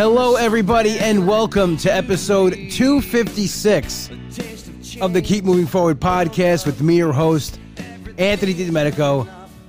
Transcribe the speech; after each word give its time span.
Hello, 0.00 0.36
everybody, 0.36 0.98
and 0.98 1.28
welcome 1.28 1.76
to 1.76 1.92
episode 1.92 2.52
256 2.70 4.08
of 5.02 5.12
the 5.12 5.20
Keep 5.20 5.44
Moving 5.44 5.66
Forward 5.66 6.00
podcast 6.00 6.64
with 6.64 6.80
me, 6.80 6.96
your 6.96 7.12
host, 7.12 7.60
Anthony 8.16 8.54
DiDomenico, 8.54 9.28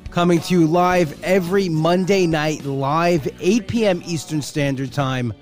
coming 0.10 0.40
to 0.40 0.54
you 0.54 0.68
live 0.68 1.22
every 1.22 1.68
Monday 1.68 2.28
night, 2.28 2.64
live 2.64 3.28
8 3.42 3.68
p.m. 3.68 4.02
Eastern 4.06 4.42
Standard 4.42 4.94
Time. 4.94 5.34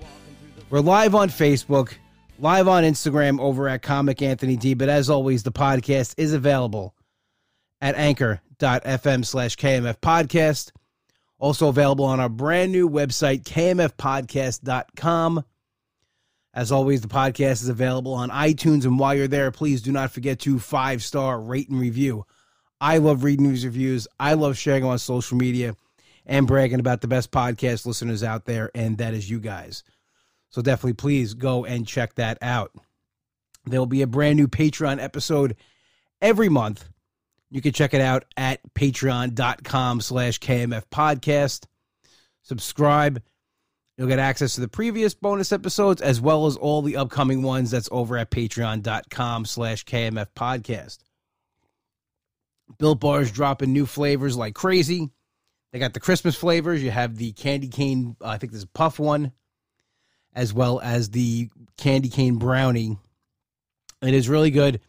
We're 0.71 0.79
live 0.79 1.13
on 1.13 1.29
Facebook, 1.29 1.93
live 2.39 2.67
on 2.67 2.83
Instagram 2.83 3.39
over 3.39 3.69
at 3.69 3.83
Comic 3.83 4.23
Anthony 4.23 4.57
D. 4.57 4.73
But 4.73 4.89
as 4.89 5.07
always, 5.07 5.43
the 5.43 5.51
podcast 5.51 6.15
is 6.17 6.33
available 6.33 6.95
at 7.79 7.93
anchor.fm 7.93 9.23
slash 9.23 9.55
KMF 9.55 9.97
podcast. 9.97 10.71
Also 11.39 11.69
available 11.69 12.05
on 12.05 12.19
our 12.19 12.29
brand 12.29 12.71
new 12.71 12.89
website, 12.89 13.43
kmfpodcast.com. 13.43 15.43
As 16.53 16.71
always, 16.71 17.01
the 17.01 17.07
podcast 17.07 17.61
is 17.61 17.69
available 17.69 18.13
on 18.13 18.29
iTunes. 18.29 18.83
And 18.83 18.99
while 18.99 19.15
you're 19.15 19.27
there, 19.27 19.51
please 19.51 19.81
do 19.81 19.91
not 19.91 20.11
forget 20.11 20.39
to 20.39 20.59
five 20.59 21.03
star 21.03 21.39
rate 21.39 21.69
and 21.69 21.79
review. 21.79 22.25
I 22.81 22.97
love 22.97 23.23
reading 23.23 23.49
these 23.49 23.65
reviews. 23.65 24.07
I 24.19 24.33
love 24.33 24.57
sharing 24.57 24.83
on 24.83 24.99
social 24.99 25.37
media 25.37 25.75
and 26.25 26.47
bragging 26.47 26.79
about 26.79 27.01
the 27.01 27.07
best 27.07 27.31
podcast 27.31 27.85
listeners 27.85 28.23
out 28.23 28.45
there, 28.45 28.71
and 28.75 28.97
that 28.97 29.13
is 29.13 29.29
you 29.29 29.39
guys. 29.39 29.83
So 30.49 30.61
definitely 30.61 30.93
please 30.93 31.33
go 31.33 31.65
and 31.65 31.87
check 31.87 32.15
that 32.15 32.37
out. 32.41 32.71
There 33.65 33.79
will 33.79 33.85
be 33.85 34.01
a 34.01 34.07
brand 34.07 34.37
new 34.37 34.47
Patreon 34.47 35.01
episode 35.01 35.55
every 36.21 36.49
month 36.49 36.89
you 37.51 37.61
can 37.61 37.73
check 37.73 37.93
it 37.93 38.01
out 38.01 38.25
at 38.37 38.61
patreon.com 38.73 40.01
slash 40.01 40.39
KMF 40.39 40.83
podcast. 40.91 41.65
Subscribe. 42.43 43.21
You'll 43.97 44.07
get 44.07 44.19
access 44.19 44.55
to 44.55 44.61
the 44.61 44.67
previous 44.67 45.13
bonus 45.13 45.51
episodes 45.51 46.01
as 46.01 46.21
well 46.21 46.45
as 46.45 46.55
all 46.55 46.81
the 46.81 46.95
upcoming 46.95 47.41
ones. 47.41 47.71
That's 47.71 47.89
over 47.91 48.17
at 48.17 48.31
patreon.com 48.31 49.45
slash 49.45 49.83
KMF 49.83 50.27
podcast. 50.35 50.99
Built 52.77 52.99
bars 52.99 53.31
dropping 53.31 53.73
new 53.73 53.85
flavors 53.85 54.37
like 54.37 54.55
crazy. 54.55 55.09
They 55.71 55.79
got 55.79 55.93
the 55.93 55.99
Christmas 55.99 56.35
flavors. 56.35 56.81
You 56.81 56.91
have 56.91 57.17
the 57.17 57.31
candy 57.33 57.67
cane, 57.67 58.15
uh, 58.21 58.27
I 58.27 58.37
think 58.37 58.51
there's 58.51 58.63
a 58.63 58.67
puff 58.67 58.99
one, 58.99 59.31
as 60.33 60.53
well 60.53 60.79
as 60.79 61.09
the 61.09 61.49
candy 61.77 62.09
cane 62.09 62.35
brownie. 62.35 62.97
It 64.01 64.13
is 64.13 64.29
really 64.29 64.51
good. 64.51 64.79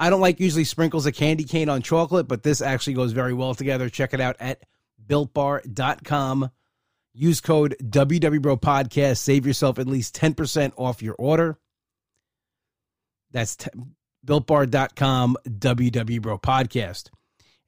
I 0.00 0.08
don't 0.08 0.22
like 0.22 0.40
usually 0.40 0.64
sprinkles 0.64 1.04
of 1.04 1.14
candy 1.14 1.44
cane 1.44 1.68
on 1.68 1.82
chocolate, 1.82 2.26
but 2.26 2.42
this 2.42 2.62
actually 2.62 2.94
goes 2.94 3.12
very 3.12 3.34
well 3.34 3.54
together. 3.54 3.90
Check 3.90 4.14
it 4.14 4.20
out 4.20 4.34
at 4.40 4.62
builtbar.com. 5.06 6.50
Use 7.12 7.40
code 7.42 7.76
WWBro 7.82 8.62
podcast. 8.62 9.18
Save 9.18 9.46
yourself 9.46 9.78
at 9.78 9.86
least 9.86 10.16
10% 10.16 10.72
off 10.78 11.02
your 11.02 11.14
order. 11.18 11.58
That's 13.30 13.56
t- 13.56 13.68
builtbar.com, 14.26 15.36
WWBro 15.46 16.40
podcast. 16.40 17.10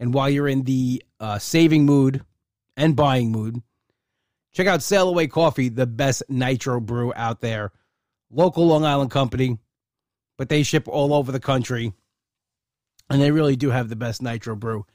And 0.00 0.14
while 0.14 0.30
you're 0.30 0.48
in 0.48 0.62
the 0.62 1.04
uh, 1.20 1.38
saving 1.38 1.84
mood 1.84 2.24
and 2.78 2.96
buying 2.96 3.30
mood, 3.30 3.60
check 4.54 4.66
out 4.66 4.82
Sail 4.82 5.10
Away 5.10 5.26
Coffee, 5.26 5.68
the 5.68 5.86
best 5.86 6.22
nitro 6.30 6.80
brew 6.80 7.12
out 7.14 7.42
there. 7.42 7.72
Local 8.30 8.66
Long 8.66 8.86
Island 8.86 9.10
company, 9.10 9.58
but 10.38 10.48
they 10.48 10.62
ship 10.62 10.88
all 10.88 11.12
over 11.12 11.30
the 11.30 11.38
country 11.38 11.92
and 13.12 13.20
they 13.20 13.30
really 13.30 13.56
do 13.56 13.70
have 13.70 13.90
the 13.90 13.96
best 13.96 14.22
nitro 14.22 14.56
brew. 14.56 14.86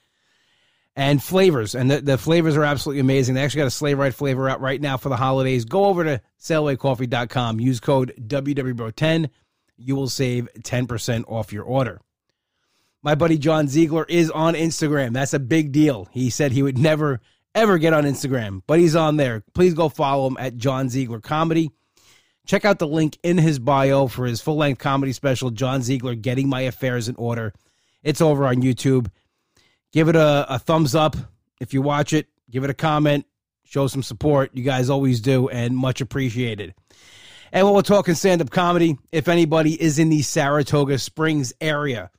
And 0.95 1.21
flavors. 1.21 1.75
And 1.75 1.91
the, 1.91 2.01
the 2.01 2.17
flavors 2.17 2.57
are 2.57 2.63
absolutely 2.63 3.01
amazing. 3.01 3.35
They 3.35 3.43
actually 3.43 3.59
got 3.59 3.67
a 3.67 3.71
sleigh 3.71 3.93
ride 3.93 4.15
flavor 4.15 4.49
out 4.49 4.59
right 4.59 4.81
now 4.81 4.97
for 4.97 5.09
the 5.09 5.15
holidays. 5.15 5.63
Go 5.63 5.85
over 5.85 6.03
to 6.03 6.21
sailawaycoffee.com 6.41 7.59
use 7.59 7.79
code 7.79 8.13
wwbro10 8.19 9.29
you 9.79 9.95
will 9.95 10.09
save 10.09 10.49
10% 10.63 11.25
off 11.27 11.53
your 11.53 11.63
order. 11.63 12.01
My 13.03 13.13
buddy 13.13 13.37
john 13.37 13.67
ziegler 13.67 14.05
is 14.09 14.31
on 14.31 14.55
instagram. 14.55 15.13
That's 15.13 15.35
a 15.35 15.39
big 15.39 15.71
deal. 15.71 16.07
He 16.11 16.31
said 16.31 16.51
he 16.51 16.63
would 16.63 16.79
never 16.79 17.21
ever 17.53 17.77
get 17.77 17.93
on 17.93 18.05
instagram 18.05 18.63
but 18.65 18.79
he's 18.79 18.95
on 18.95 19.17
there. 19.17 19.43
Please 19.53 19.75
go 19.75 19.89
follow 19.89 20.25
him 20.25 20.37
at 20.39 20.57
john 20.57 20.89
ziegler 20.89 21.21
comedy. 21.21 21.69
Check 22.47 22.65
out 22.65 22.79
the 22.79 22.87
link 22.87 23.19
in 23.21 23.37
his 23.37 23.59
bio 23.59 24.07
for 24.07 24.25
his 24.25 24.41
full-length 24.41 24.79
comedy 24.79 25.13
special 25.13 25.51
john 25.51 25.83
ziegler 25.83 26.15
getting 26.15 26.49
my 26.49 26.61
affairs 26.61 27.07
in 27.07 27.15
order 27.17 27.53
it's 28.03 28.21
over 28.21 28.45
on 28.45 28.57
YouTube. 28.57 29.07
Give 29.91 30.09
it 30.09 30.15
a, 30.15 30.45
a 30.49 30.59
thumbs 30.59 30.95
up 30.95 31.15
if 31.59 31.73
you 31.73 31.81
watch 31.81 32.13
it. 32.13 32.27
Give 32.49 32.63
it 32.63 32.69
a 32.69 32.75
comment. 32.75 33.25
Show 33.63 33.87
some 33.87 34.03
support. 34.03 34.51
You 34.53 34.63
guys 34.63 34.89
always 34.89 35.19
do, 35.19 35.49
and 35.49 35.75
much 35.75 35.99
appreciated. 35.99 36.73
And 37.51 37.65
while 37.65 37.75
we're 37.75 37.81
talking 37.81 38.15
stand 38.15 38.41
up 38.41 38.49
comedy, 38.49 38.97
if 39.11 39.27
anybody 39.27 39.81
is 39.81 39.99
in 39.99 40.09
the 40.09 40.21
Saratoga 40.21 40.99
Springs 40.99 41.53
area, 41.59 42.11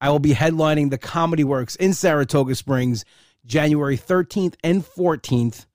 I 0.00 0.10
will 0.10 0.18
be 0.18 0.34
headlining 0.34 0.90
the 0.90 0.98
Comedy 0.98 1.44
Works 1.44 1.76
in 1.76 1.94
Saratoga 1.94 2.54
Springs 2.54 3.04
January 3.44 3.96
13th 3.96 4.54
and 4.62 4.84
14th. 4.84 5.66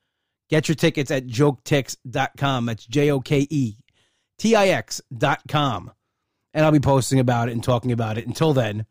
Get 0.50 0.68
your 0.68 0.76
tickets 0.76 1.12
at 1.12 1.26
joketix.com. 1.26 2.66
That's 2.66 2.86
J 2.86 3.12
O 3.12 3.22
K 3.22 3.48
E 3.50 3.78
T 4.38 4.56
I 4.56 4.68
X.com. 4.68 5.92
And 6.54 6.66
I'll 6.66 6.72
be 6.72 6.80
posting 6.80 7.20
about 7.20 7.48
it 7.48 7.54
and 7.54 7.64
talking 7.64 7.94
about 7.94 8.18
it. 8.18 8.28
Until 8.28 8.54
then, 8.54 8.86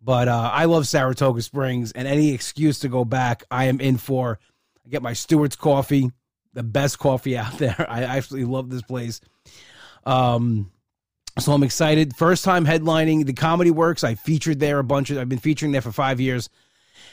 but 0.00 0.28
uh, 0.28 0.50
I 0.52 0.66
love 0.66 0.86
Saratoga 0.86 1.42
Springs, 1.42 1.92
and 1.92 2.06
any 2.06 2.32
excuse 2.32 2.78
to 2.80 2.88
go 2.88 3.04
back, 3.04 3.44
I 3.50 3.64
am 3.64 3.80
in 3.80 3.96
for. 3.96 4.38
I 4.84 4.88
get 4.88 5.02
my 5.02 5.14
Stewart's 5.14 5.56
coffee, 5.56 6.12
the 6.52 6.62
best 6.62 6.98
coffee 6.98 7.36
out 7.38 7.58
there. 7.58 7.86
I 7.88 8.04
absolutely 8.04 8.52
love 8.52 8.70
this 8.70 8.82
place. 8.82 9.20
Um, 10.04 10.70
so 11.38 11.52
I'm 11.52 11.62
excited. 11.62 12.16
First 12.16 12.44
time 12.44 12.64
headlining 12.64 13.26
the 13.26 13.32
Comedy 13.32 13.70
Works. 13.70 14.04
I 14.04 14.14
featured 14.14 14.60
there 14.60 14.78
a 14.78 14.84
bunch 14.84 15.10
of. 15.10 15.18
I've 15.18 15.28
been 15.28 15.38
featuring 15.38 15.72
there 15.72 15.82
for 15.82 15.92
five 15.92 16.20
years, 16.20 16.48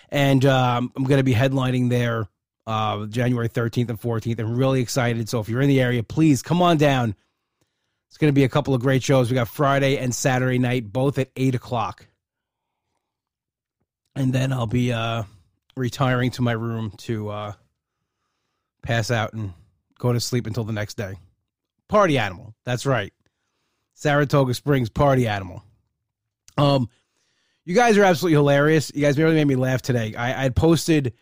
and 0.09 0.45
um, 0.45 0.91
I'm 0.95 1.03
going 1.03 1.17
to 1.17 1.23
be 1.23 1.33
headlining 1.33 1.89
there 1.89 2.27
uh, 2.67 3.05
January 3.07 3.50
13th 3.50 3.89
and 3.89 4.00
14th. 4.00 4.39
I'm 4.39 4.55
really 4.55 4.81
excited. 4.81 5.27
So 5.27 5.39
if 5.39 5.50
you're 5.50 5.61
in 5.61 5.67
the 5.67 5.81
area, 5.81 6.03
please 6.03 6.41
come 6.41 6.61
on 6.61 6.77
down. 6.77 7.15
It's 8.07 8.17
going 8.17 8.29
to 8.29 8.35
be 8.35 8.44
a 8.44 8.50
couple 8.50 8.75
of 8.75 8.81
great 8.81 9.01
shows. 9.01 9.31
We 9.31 9.35
got 9.35 9.47
Friday 9.47 9.97
and 9.97 10.13
Saturday 10.13 10.59
night, 10.59 10.94
both 10.94 11.17
at 11.17 11.31
eight 11.35 11.55
o'clock 11.55 12.05
and 14.16 14.34
then 14.34 14.53
I'll 14.53 14.68
be 14.68 14.94
uh, 14.94 15.24
retiring 15.75 16.31
to 16.31 16.41
my 16.41 16.51
room 16.51 16.91
to 17.00 17.29
uh, 17.29 17.53
pass 18.81 19.12
out 19.12 19.34
and 19.34 19.53
go 19.97 20.13
to 20.13 20.19
sleep 20.19 20.47
until 20.47 20.63
the 20.63 20.74
next 20.74 20.96
day. 20.96 21.16
Party 21.88 22.18
animal. 22.18 22.53
That's 22.66 22.85
right. 22.85 23.13
Saratoga 23.94 24.53
Springs 24.53 24.90
party 24.90 25.28
animal. 25.28 25.63
Um, 26.57 26.90
you 27.66 27.75
guys 27.75 27.97
are 27.97 28.03
absolutely 28.03 28.35
hilarious. 28.35 28.91
You 28.94 29.01
guys 29.01 29.18
really 29.18 29.35
made 29.35 29.47
me 29.47 29.56
laugh 29.56 29.81
today. 29.81 30.13
I, 30.16 30.45
I 30.45 30.50
posted 30.50 31.13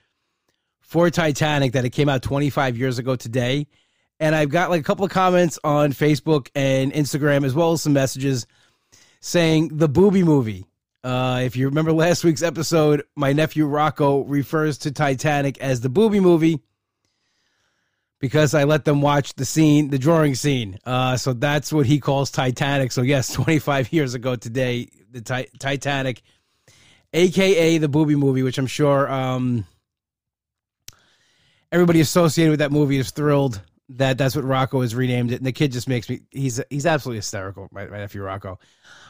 for 0.79 1.09
Titanic 1.09 1.73
that 1.73 1.85
it 1.85 1.91
came 1.91 2.09
out 2.09 2.21
25 2.21 2.77
years 2.77 2.99
ago 2.99 3.15
today, 3.15 3.67
and 4.19 4.35
I've 4.35 4.49
got 4.49 4.69
like 4.69 4.81
a 4.81 4.83
couple 4.83 5.05
of 5.05 5.11
comments 5.11 5.59
on 5.63 5.93
Facebook 5.93 6.49
and 6.55 6.91
Instagram 6.91 7.45
as 7.45 7.53
well 7.53 7.73
as 7.73 7.81
some 7.81 7.93
messages 7.93 8.47
saying 9.19 9.77
the 9.77 9.87
booby 9.87 10.23
movie. 10.23 10.65
Uh, 11.03 11.41
if 11.43 11.55
you 11.55 11.65
remember 11.67 11.91
last 11.91 12.23
week's 12.23 12.43
episode, 12.43 13.03
my 13.15 13.33
nephew 13.33 13.65
Rocco 13.65 14.21
refers 14.23 14.77
to 14.79 14.91
Titanic 14.91 15.57
as 15.59 15.81
the 15.81 15.89
booby 15.89 16.19
movie 16.19 16.59
because 18.19 18.53
I 18.53 18.65
let 18.65 18.85
them 18.85 19.01
watch 19.01 19.33
the 19.33 19.45
scene, 19.45 19.89
the 19.89 19.97
drawing 19.97 20.35
scene. 20.35 20.77
Uh, 20.85 21.17
so 21.17 21.33
that's 21.33 21.73
what 21.73 21.87
he 21.87 21.99
calls 21.99 22.29
Titanic. 22.29 22.91
So 22.91 23.01
yes, 23.01 23.33
25 23.33 23.91
years 23.91 24.13
ago 24.13 24.35
today, 24.35 24.89
the 25.11 25.21
ti- 25.21 25.49
Titanic, 25.57 26.21
aka 27.13 27.77
the 27.79 27.89
booby 27.89 28.15
movie, 28.15 28.43
which 28.43 28.59
I'm 28.59 28.67
sure 28.67 29.11
um, 29.11 29.65
everybody 31.71 31.99
associated 31.99 32.51
with 32.51 32.59
that 32.59 32.71
movie 32.71 32.99
is 32.99 33.09
thrilled 33.09 33.59
that 33.97 34.17
that's 34.17 34.35
what 34.35 34.45
Rocco 34.45 34.81
has 34.81 34.95
renamed 34.95 35.31
it. 35.31 35.35
And 35.35 35.45
the 35.45 35.51
kid 35.51 35.71
just 35.71 35.87
makes 35.87 36.09
me 36.09 36.21
he's 36.31 36.61
he's 36.69 36.85
absolutely 36.85 37.17
hysterical, 37.17 37.67
my, 37.71 37.85
my 37.87 37.97
nephew 37.97 38.23
Rocco. 38.23 38.59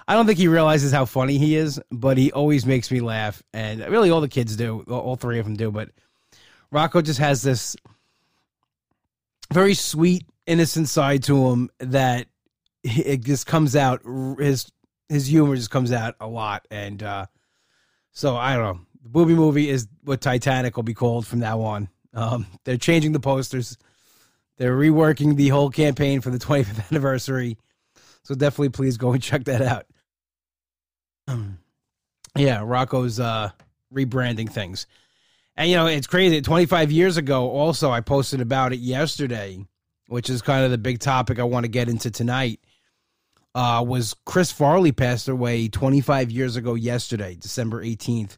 I 0.08 0.16
don't 0.16 0.26
think 0.26 0.40
he 0.40 0.48
realizes 0.48 0.92
how 0.92 1.06
funny 1.06 1.38
he 1.38 1.56
is, 1.56 1.80
but 1.92 2.18
he 2.18 2.32
always 2.32 2.66
makes 2.66 2.92
me 2.92 3.00
laugh, 3.00 3.42
and 3.54 3.82
really 3.88 4.10
all 4.10 4.22
the 4.22 4.28
kids 4.28 4.56
do, 4.56 4.82
all 4.82 5.16
three 5.16 5.40
of 5.40 5.46
them 5.46 5.56
do. 5.56 5.72
But 5.72 5.90
Rocco 6.72 7.02
just 7.02 7.20
has 7.20 7.42
this 7.42 7.76
very 9.54 9.74
sweet, 9.74 10.26
innocent 10.48 10.90
side 10.90 11.24
to 11.24 11.50
him 11.50 11.70
that 11.80 12.28
it 12.84 13.24
just 13.24 13.46
comes 13.46 13.76
out. 13.76 14.02
His 14.40 14.72
his 15.10 15.28
humor 15.28 15.56
just 15.56 15.72
comes 15.72 15.92
out 15.92 16.16
a 16.20 16.28
lot, 16.28 16.68
and 16.72 17.04
uh, 17.04 17.26
so 18.12 18.36
I 18.36 18.56
don't 18.56 18.64
know. 18.64 18.82
The 19.04 19.10
booby 19.10 19.34
movie 19.34 19.70
is 19.70 19.88
what 20.04 20.22
Titanic 20.22 20.76
will 20.76 20.84
be 20.84 20.94
called 20.94 21.26
from 21.26 21.40
now 21.40 21.62
on. 21.62 21.90
Um, 22.14 22.46
they're 22.66 22.78
changing 22.78 23.14
the 23.14 23.20
posters. 23.20 23.78
They're 24.62 24.78
reworking 24.78 25.38
the 25.38 25.50
whole 25.50 25.72
campaign 25.72 26.22
for 26.22 26.30
the 26.30 26.38
25th 26.38 26.92
anniversary. 26.92 27.58
So 28.24 28.36
definitely 28.36 28.70
please 28.70 28.98
go 28.98 29.12
and 29.12 29.20
check 29.20 29.46
that 29.46 29.64
out. 29.64 29.88
yeah, 32.38 32.62
Rocco's 32.64 33.20
uh, 33.20 33.50
rebranding 33.92 34.52
things. 34.52 34.86
And, 35.56 35.68
you 35.68 35.78
know, 35.78 35.88
it's 35.88 36.06
crazy. 36.06 36.44
25 36.44 36.92
years 36.92 37.18
ago, 37.18 37.50
also, 37.50 37.90
I 37.90 38.02
posted 38.02 38.40
about 38.40 38.72
it 38.72 38.80
yesterday. 38.80 39.66
which 40.10 40.30
is 40.30 40.44
kind 40.44 40.64
of 40.64 40.70
the 40.70 40.78
big 40.78 41.00
topic 41.00 41.40
I 41.40 41.44
want 41.44 41.64
to 41.64 41.68
get 41.68 41.90
into 41.90 42.12
tonight, 42.12 42.60
uh, 43.56 43.84
was 43.88 44.16
Chris 44.28 44.52
Farley 44.52 44.92
passed 44.92 45.28
away 45.28 45.70
25 45.70 46.30
years 46.30 46.56
ago 46.56 46.76
yesterday, 46.76 47.34
December 47.34 47.84
18th, 47.84 48.38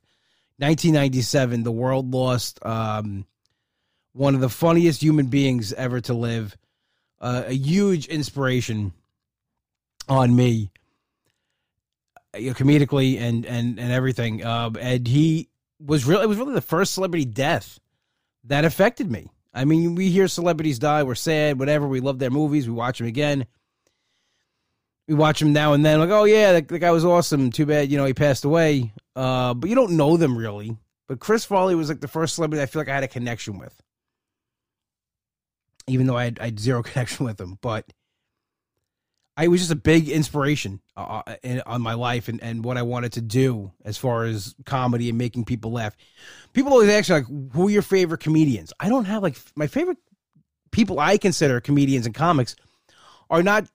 1997. 0.57 1.63
The 1.63 1.71
world 1.73 2.13
lost 2.13 2.65
um, 2.65 3.25
one 4.13 4.35
of 4.35 4.41
the 4.41 4.49
funniest 4.49 5.01
human 5.01 5.27
beings 5.27 5.73
ever 5.73 5.99
to 6.01 6.13
live, 6.13 6.55
uh, 7.19 7.43
a 7.47 7.53
huge 7.53 8.07
inspiration 8.07 8.93
on 10.07 10.35
me 10.35 10.71
you 12.37 12.49
know, 12.49 12.53
comedically 12.53 13.19
and 13.19 13.45
and 13.45 13.79
and 13.79 13.91
everything. 13.91 14.43
Uh, 14.43 14.71
and 14.79 15.07
he 15.07 15.49
was 15.79 16.05
really 16.05 16.23
it 16.23 16.27
was 16.27 16.37
really 16.37 16.53
the 16.53 16.61
first 16.61 16.93
celebrity 16.93 17.25
death 17.25 17.79
that 18.45 18.65
affected 18.65 19.09
me. 19.11 19.29
I 19.53 19.65
mean, 19.65 19.95
we 19.95 20.09
hear 20.09 20.27
celebrities 20.27 20.79
die, 20.79 21.03
we're 21.03 21.15
sad, 21.15 21.59
whatever. 21.59 21.87
We 21.87 21.99
love 21.99 22.19
their 22.19 22.31
movies, 22.31 22.67
we 22.67 22.73
watch 22.73 22.97
them 22.97 23.07
again. 23.07 23.45
We 25.07 25.15
watch 25.15 25.39
them 25.39 25.51
now 25.51 25.73
and 25.73 25.85
then, 25.85 25.99
like, 25.99 26.09
oh 26.09 26.23
yeah, 26.23 26.53
the, 26.53 26.61
the 26.61 26.79
guy 26.79 26.91
was 26.91 27.03
awesome. 27.03 27.51
Too 27.51 27.65
bad, 27.65 27.91
you 27.91 27.97
know, 27.97 28.05
he 28.05 28.13
passed 28.13 28.45
away. 28.45 28.93
Uh, 29.15 29.53
but 29.53 29.69
you 29.69 29.75
don't 29.75 29.97
know 29.97 30.17
them 30.17 30.37
really. 30.37 30.77
But 31.07 31.19
Chris 31.19 31.43
Farley 31.43 31.75
was 31.75 31.89
like 31.89 31.99
the 31.99 32.07
first 32.07 32.35
celebrity 32.35 32.63
I 32.63 32.65
feel 32.65 32.79
like 32.79 32.89
I 32.89 32.95
had 32.95 33.03
a 33.03 33.09
connection 33.09 33.59
with, 33.59 33.75
even 35.87 36.07
though 36.07 36.17
I 36.17 36.25
had, 36.25 36.39
I 36.39 36.45
had 36.45 36.59
zero 36.59 36.83
connection 36.83 37.25
with 37.25 37.39
him. 37.39 37.57
But 37.61 37.91
I 39.35 39.47
was 39.47 39.61
just 39.61 39.71
a 39.71 39.75
big 39.75 40.09
inspiration 40.09 40.81
uh, 40.95 41.21
uh, 41.25 41.35
in, 41.41 41.61
on 41.65 41.81
my 41.81 41.95
life 41.95 42.27
and, 42.27 42.41
and 42.43 42.63
what 42.63 42.77
I 42.77 42.83
wanted 42.83 43.13
to 43.13 43.21
do 43.21 43.71
as 43.83 43.97
far 43.97 44.25
as 44.25 44.53
comedy 44.65 45.09
and 45.09 45.17
making 45.17 45.45
people 45.45 45.71
laugh. 45.71 45.95
People 46.53 46.73
always 46.73 46.89
ask 46.89 47.09
me, 47.09 47.15
like, 47.15 47.53
who 47.53 47.67
are 47.67 47.71
your 47.71 47.81
favorite 47.81 48.19
comedians? 48.19 48.73
I 48.79 48.89
don't 48.89 49.05
have 49.05 49.23
like 49.23 49.37
my 49.55 49.67
favorite 49.67 49.97
people 50.71 50.99
I 50.99 51.17
consider 51.17 51.59
comedians 51.61 52.05
and 52.05 52.13
comics 52.13 52.55
are 53.29 53.43
not 53.43 53.67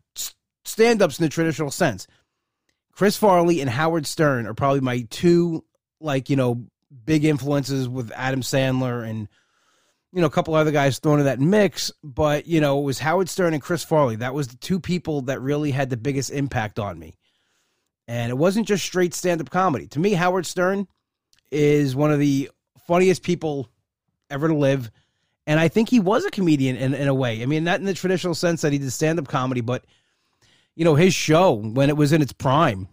stand 0.65 1.03
ups 1.03 1.19
in 1.19 1.25
the 1.25 1.29
traditional 1.29 1.71
sense. 1.71 2.07
Chris 2.93 3.17
Farley 3.17 3.61
and 3.61 3.71
Howard 3.71 4.07
Stern 4.07 4.47
are 4.47 4.55
probably 4.55 4.81
my 4.81 5.07
two, 5.11 5.65
like, 6.01 6.31
you 6.31 6.37
know, 6.37 6.67
big 7.05 7.25
influences 7.25 7.89
with 7.89 8.13
Adam 8.15 8.43
Sandler 8.43 9.09
and 9.09 9.29
you 10.13 10.21
know, 10.21 10.27
a 10.27 10.31
couple 10.31 10.55
other 10.55 10.71
guys 10.71 10.99
thrown 10.99 11.19
in 11.19 11.27
that 11.27 11.41
mix, 11.41 11.93
but 12.03 12.47
you 12.47 12.61
know, 12.61 12.79
it 12.81 12.85
was 12.85 12.99
Howard 12.99 13.29
Stern 13.29 13.53
and 13.53 13.63
Chris 13.63 13.85
Farley. 13.85 14.17
That 14.17 14.35
was 14.35 14.49
the 14.49 14.57
two 14.57 14.81
people 14.81 15.23
that 15.23 15.41
really 15.41 15.71
had 15.71 15.91
the 15.91 15.97
biggest 15.97 16.31
impact 16.31 16.79
on 16.79 16.99
me. 16.99 17.17
And 18.07 18.31
it 18.31 18.39
wasn't 18.39 18.67
just 18.67 18.85
straight 18.85 19.13
stand-up 19.13 19.51
comedy. 19.51 19.87
To 19.89 19.99
me, 19.99 20.13
Howard 20.13 20.47
Stern 20.47 20.89
is 21.51 21.95
one 21.95 22.11
of 22.11 22.19
the 22.19 22.51
funniest 22.87 23.23
people 23.23 23.69
ever 24.31 24.49
to 24.49 24.55
live. 24.55 24.91
And 25.47 25.61
I 25.61 25.69
think 25.69 25.91
he 25.91 26.01
was 26.01 26.25
a 26.25 26.31
comedian 26.31 26.77
in, 26.77 26.95
in 26.95 27.09
a 27.09 27.15
way. 27.15 27.43
I 27.43 27.47
mean, 27.47 27.65
not 27.65 27.81
in 27.81 27.87
the 27.87 27.93
traditional 27.93 28.35
sense 28.35 28.63
that 28.63 28.73
he 28.73 28.79
did 28.79 28.91
stand-up 28.93 29.29
comedy, 29.29 29.61
but 29.61 29.85
you 30.75 30.85
know, 30.85 30.95
his 30.95 31.13
show 31.13 31.53
when 31.53 31.91
it 31.91 31.97
was 31.97 32.13
in 32.13 32.23
its 32.23 32.33
prime, 32.33 32.89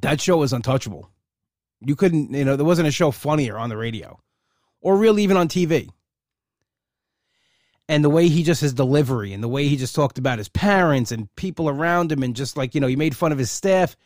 that 0.00 0.20
show 0.20 0.38
was 0.38 0.52
untouchable. 0.52 1.08
You 1.80 1.94
couldn't, 1.94 2.32
you 2.32 2.44
know, 2.44 2.56
there 2.56 2.66
wasn't 2.66 2.88
a 2.88 2.92
show 2.92 3.10
funnier 3.12 3.56
on 3.56 3.68
the 3.68 3.76
radio 3.76 4.18
or 4.82 4.96
really 4.96 5.22
even 5.22 5.36
on 5.36 5.48
TV. 5.48 5.88
And 7.88 8.04
the 8.04 8.10
way 8.10 8.28
he 8.28 8.42
just 8.42 8.60
his 8.60 8.74
delivery 8.74 9.32
and 9.32 9.42
the 9.42 9.48
way 9.48 9.68
he 9.68 9.76
just 9.76 9.94
talked 9.94 10.18
about 10.18 10.38
his 10.38 10.48
parents 10.48 11.12
and 11.12 11.34
people 11.36 11.68
around 11.68 12.12
him 12.12 12.22
and 12.22 12.36
just 12.36 12.56
like, 12.56 12.74
you 12.74 12.80
know, 12.80 12.86
he 12.86 12.96
made 12.96 13.16
fun 13.16 13.32
of 13.32 13.38
his 13.38 13.50
staff. 13.50 13.96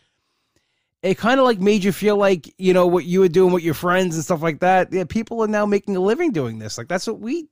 It 1.03 1.19
kind 1.19 1.39
of 1.39 1.45
like 1.45 1.61
made 1.61 1.85
you 1.85 1.93
feel 1.93 2.17
like, 2.17 2.53
you 2.59 2.73
know, 2.73 2.87
what 2.87 3.05
you 3.05 3.21
were 3.21 3.29
doing 3.29 3.53
with 3.53 3.63
your 3.63 3.75
friends 3.75 4.17
and 4.17 4.25
stuff 4.25 4.43
like 4.43 4.61
that. 4.61 4.93
Yeah, 4.93 5.05
people 5.05 5.43
are 5.43 5.49
now 5.49 5.67
making 5.67 5.97
a 5.97 6.01
living 6.01 6.33
doing 6.33 6.59
this. 6.59 6.79
Like 6.79 6.89
that's 6.89 7.07
what 7.07 7.21
we 7.21 7.49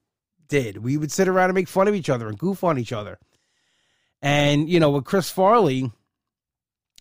did. 0.49 0.79
We 0.79 0.97
would 0.97 1.12
sit 1.12 1.29
around 1.29 1.50
and 1.50 1.55
make 1.55 1.69
fun 1.69 1.88
of 1.88 1.94
each 1.94 2.11
other 2.11 2.29
and 2.29 2.38
goof 2.38 2.65
on 2.65 2.79
each 2.79 2.93
other. 2.93 3.19
And, 4.23 4.69
you 4.69 4.81
know, 4.81 4.91
with 4.91 5.05
Chris 5.05 5.31
Farley, 5.31 5.93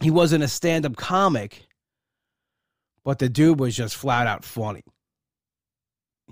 he 0.02 0.12
wasn't 0.12 0.44
a 0.44 0.48
stand 0.48 0.86
up 0.86 0.96
comic, 0.96 1.66
but 3.04 3.20
the 3.20 3.30
dude 3.30 3.60
was 3.60 3.76
just 3.76 3.96
flat 3.96 4.28
out 4.28 4.44
funny. 4.44 4.84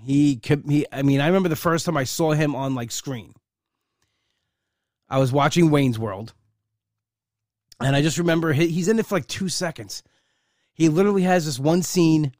He, 0.00 0.40
he, 0.68 0.86
I 0.90 1.02
mean, 1.02 1.20
I 1.20 1.26
remember 1.26 1.48
the 1.48 1.56
first 1.56 1.86
time 1.86 1.96
I 1.96 2.04
saw 2.04 2.32
him 2.32 2.54
on 2.54 2.74
like 2.74 2.90
screen. 2.90 3.34
I 5.08 5.18
was 5.18 5.32
watching 5.32 5.70
Wayne's 5.70 5.98
World, 5.98 6.32
and 7.80 7.94
I 7.94 8.00
just 8.00 8.18
remember 8.18 8.52
he, 8.52 8.68
he's 8.68 8.88
in 8.88 8.98
it 8.98 9.06
for 9.06 9.16
like 9.16 9.26
two 9.26 9.48
seconds. 9.48 10.02
He 10.72 10.88
literally 10.88 11.22
has 11.22 11.44
this 11.44 11.58
one 11.58 11.82
scene. 11.82 12.32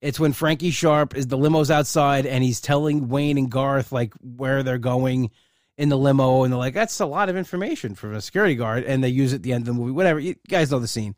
It's 0.00 0.20
when 0.20 0.32
Frankie 0.32 0.70
Sharp 0.70 1.16
is 1.16 1.26
the 1.26 1.36
limo's 1.36 1.70
outside, 1.70 2.24
and 2.24 2.44
he's 2.44 2.60
telling 2.60 3.08
Wayne 3.08 3.36
and 3.36 3.50
Garth 3.50 3.90
like 3.90 4.14
where 4.14 4.62
they're 4.62 4.78
going 4.78 5.30
in 5.76 5.88
the 5.88 5.98
limo, 5.98 6.44
and 6.44 6.52
they're 6.52 6.58
like, 6.58 6.74
"That's 6.74 7.00
a 7.00 7.06
lot 7.06 7.28
of 7.28 7.36
information 7.36 7.96
from 7.96 8.14
a 8.14 8.20
security 8.20 8.54
guard," 8.54 8.84
and 8.84 9.02
they 9.02 9.08
use 9.08 9.32
it 9.32 9.36
at 9.36 9.42
the 9.42 9.52
end 9.52 9.62
of 9.62 9.74
the 9.74 9.80
movie. 9.80 9.92
Whatever, 9.92 10.20
you 10.20 10.36
guys 10.48 10.70
know 10.70 10.78
the 10.78 10.86
scene 10.86 11.16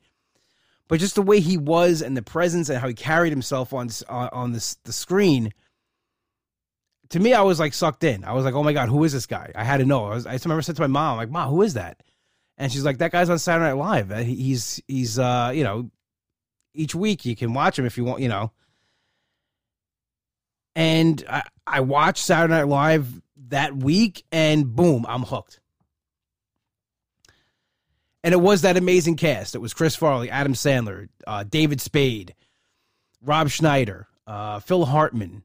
but 0.90 0.98
just 0.98 1.14
the 1.14 1.22
way 1.22 1.38
he 1.38 1.56
was 1.56 2.02
and 2.02 2.16
the 2.16 2.22
presence 2.22 2.68
and 2.68 2.76
how 2.76 2.88
he 2.88 2.94
carried 2.94 3.30
himself 3.30 3.72
on 3.72 3.88
on, 4.08 4.28
on 4.32 4.52
this 4.52 4.74
the 4.84 4.92
screen. 4.92 5.52
To 7.10 7.20
me, 7.20 7.32
I 7.32 7.42
was 7.42 7.60
like 7.60 7.74
sucked 7.74 8.02
in. 8.02 8.24
I 8.24 8.32
was 8.32 8.44
like, 8.44 8.54
"Oh 8.54 8.64
my 8.64 8.72
god, 8.72 8.88
who 8.88 9.04
is 9.04 9.12
this 9.12 9.26
guy?" 9.26 9.52
I 9.54 9.62
had 9.62 9.78
to 9.78 9.84
know. 9.84 10.06
I, 10.06 10.14
was, 10.16 10.26
I 10.26 10.36
remember 10.42 10.62
said 10.62 10.74
to 10.76 10.82
my 10.82 10.88
mom, 10.88 11.16
"Like, 11.16 11.30
mom, 11.30 11.48
who 11.48 11.62
is 11.62 11.74
that?" 11.74 12.02
And 12.58 12.72
she's 12.72 12.84
like, 12.84 12.98
"That 12.98 13.12
guy's 13.12 13.30
on 13.30 13.38
Saturday 13.38 13.66
Night 13.66 13.78
Live. 14.08 14.26
He's 14.26 14.82
he's 14.88 15.16
uh 15.16 15.52
you 15.54 15.62
know, 15.62 15.90
each 16.74 16.94
week 16.94 17.24
you 17.24 17.36
can 17.36 17.54
watch 17.54 17.78
him 17.78 17.86
if 17.86 17.96
you 17.96 18.04
want, 18.04 18.20
you 18.20 18.28
know." 18.28 18.50
And 20.74 21.24
I 21.30 21.44
I 21.68 21.80
watched 21.82 22.24
Saturday 22.24 22.52
Night 22.52 22.66
Live 22.66 23.22
that 23.48 23.76
week, 23.76 24.24
and 24.32 24.74
boom, 24.74 25.06
I'm 25.08 25.22
hooked. 25.22 25.60
And 28.22 28.34
it 28.34 28.38
was 28.38 28.62
that 28.62 28.76
amazing 28.76 29.16
cast. 29.16 29.54
It 29.54 29.60
was 29.60 29.72
Chris 29.72 29.96
Farley, 29.96 30.30
Adam 30.30 30.52
Sandler, 30.52 31.08
uh, 31.26 31.44
David 31.44 31.80
Spade, 31.80 32.34
Rob 33.22 33.48
Schneider, 33.48 34.08
uh, 34.26 34.60
Phil 34.60 34.84
Hartman. 34.84 35.42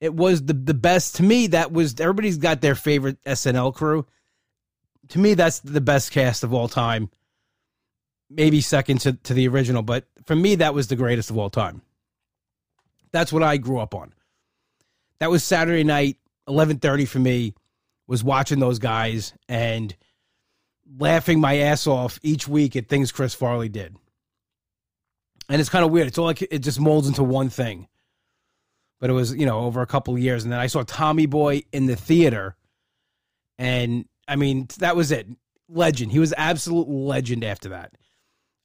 It 0.00 0.14
was 0.14 0.44
the 0.44 0.52
the 0.52 0.74
best 0.74 1.16
to 1.16 1.22
me. 1.22 1.46
That 1.48 1.72
was 1.72 1.98
everybody's 2.00 2.36
got 2.36 2.60
their 2.60 2.74
favorite 2.74 3.22
SNL 3.24 3.74
crew. 3.74 4.04
To 5.08 5.18
me, 5.18 5.34
that's 5.34 5.60
the 5.60 5.80
best 5.80 6.10
cast 6.10 6.42
of 6.42 6.52
all 6.52 6.68
time. 6.68 7.08
Maybe 8.28 8.60
second 8.60 9.00
to, 9.02 9.12
to 9.12 9.34
the 9.34 9.46
original, 9.48 9.82
but 9.82 10.06
for 10.24 10.34
me, 10.34 10.56
that 10.56 10.74
was 10.74 10.88
the 10.88 10.96
greatest 10.96 11.30
of 11.30 11.38
all 11.38 11.50
time. 11.50 11.82
That's 13.12 13.32
what 13.32 13.42
I 13.42 13.58
grew 13.58 13.78
up 13.78 13.94
on. 13.94 14.14
That 15.20 15.30
was 15.30 15.44
Saturday 15.44 15.84
night, 15.84 16.16
eleven 16.48 16.78
thirty 16.78 17.04
for 17.04 17.18
me. 17.18 17.54
Was 18.08 18.24
watching 18.24 18.58
those 18.58 18.80
guys 18.80 19.32
and 19.48 19.94
laughing 20.98 21.40
my 21.40 21.58
ass 21.58 21.86
off 21.86 22.18
each 22.22 22.46
week 22.46 22.76
at 22.76 22.88
things 22.88 23.12
Chris 23.12 23.34
Farley 23.34 23.68
did. 23.68 23.96
And 25.48 25.60
it's 25.60 25.70
kind 25.70 25.84
of 25.84 25.90
weird. 25.90 26.06
It's 26.06 26.18
all 26.18 26.24
like 26.24 26.42
it 26.42 26.58
just 26.58 26.80
molds 26.80 27.08
into 27.08 27.22
one 27.22 27.50
thing. 27.50 27.88
But 29.00 29.10
it 29.10 29.14
was, 29.14 29.34
you 29.34 29.46
know, 29.46 29.60
over 29.60 29.82
a 29.82 29.86
couple 29.86 30.14
of 30.14 30.20
years. 30.20 30.44
And 30.44 30.52
then 30.52 30.60
I 30.60 30.68
saw 30.68 30.82
Tommy 30.82 31.26
Boy 31.26 31.62
in 31.72 31.86
the 31.86 31.96
theater. 31.96 32.56
And 33.58 34.06
I 34.28 34.36
mean, 34.36 34.68
that 34.78 34.96
was 34.96 35.10
it. 35.10 35.26
Legend. 35.68 36.12
He 36.12 36.18
was 36.18 36.32
absolute 36.36 36.88
legend 36.88 37.44
after 37.44 37.70
that. 37.70 37.92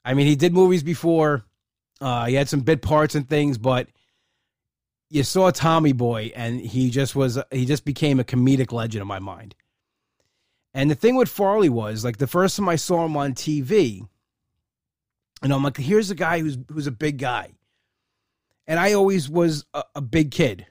I 0.06 0.14
mean, 0.14 0.28
he 0.28 0.36
did 0.36 0.54
movies 0.54 0.84
before. 0.84 1.44
Uh, 2.00 2.26
he 2.26 2.36
had 2.36 2.48
some 2.48 2.62
bit 2.62 2.82
parts 2.82 3.16
and 3.16 3.28
things, 3.28 3.58
but 3.58 3.88
you 5.10 5.24
saw 5.24 5.52
Tommy 5.52 5.94
Boy, 5.94 6.32
and 6.36 6.60
he 6.60 6.90
just 6.90 7.16
was 7.16 7.40
he 7.52 7.66
just 7.66 7.86
became 7.86 8.20
a 8.20 8.24
comedic 8.24 8.72
legend 8.72 9.02
in 9.02 9.08
my 9.08 9.20
mind. 9.20 9.56
And 10.78 10.92
the 10.92 10.96
thing 10.96 11.16
with 11.16 11.28
Farley 11.28 11.70
was 11.70 12.06
like 12.06 12.18
the 12.18 12.28
first 12.28 12.56
time 12.56 12.70
I 12.70 12.76
saw 12.76 13.04
him 13.04 13.18
on 13.18 13.34
TV, 13.34 14.08
and 15.42 15.52
I'm 15.52 15.64
like, 15.64 15.76
here's 15.76 16.12
a 16.12 16.16
guy 16.16 16.40
who's 16.40 16.56
who's 16.72 16.86
a 16.86 16.92
big 16.92 17.18
guy. 17.18 17.54
And 18.68 18.80
I 18.80 18.94
always 18.94 19.28
was 19.28 19.66
a, 19.74 19.84
a 19.96 20.02
big 20.02 20.30
kid. 20.30 20.68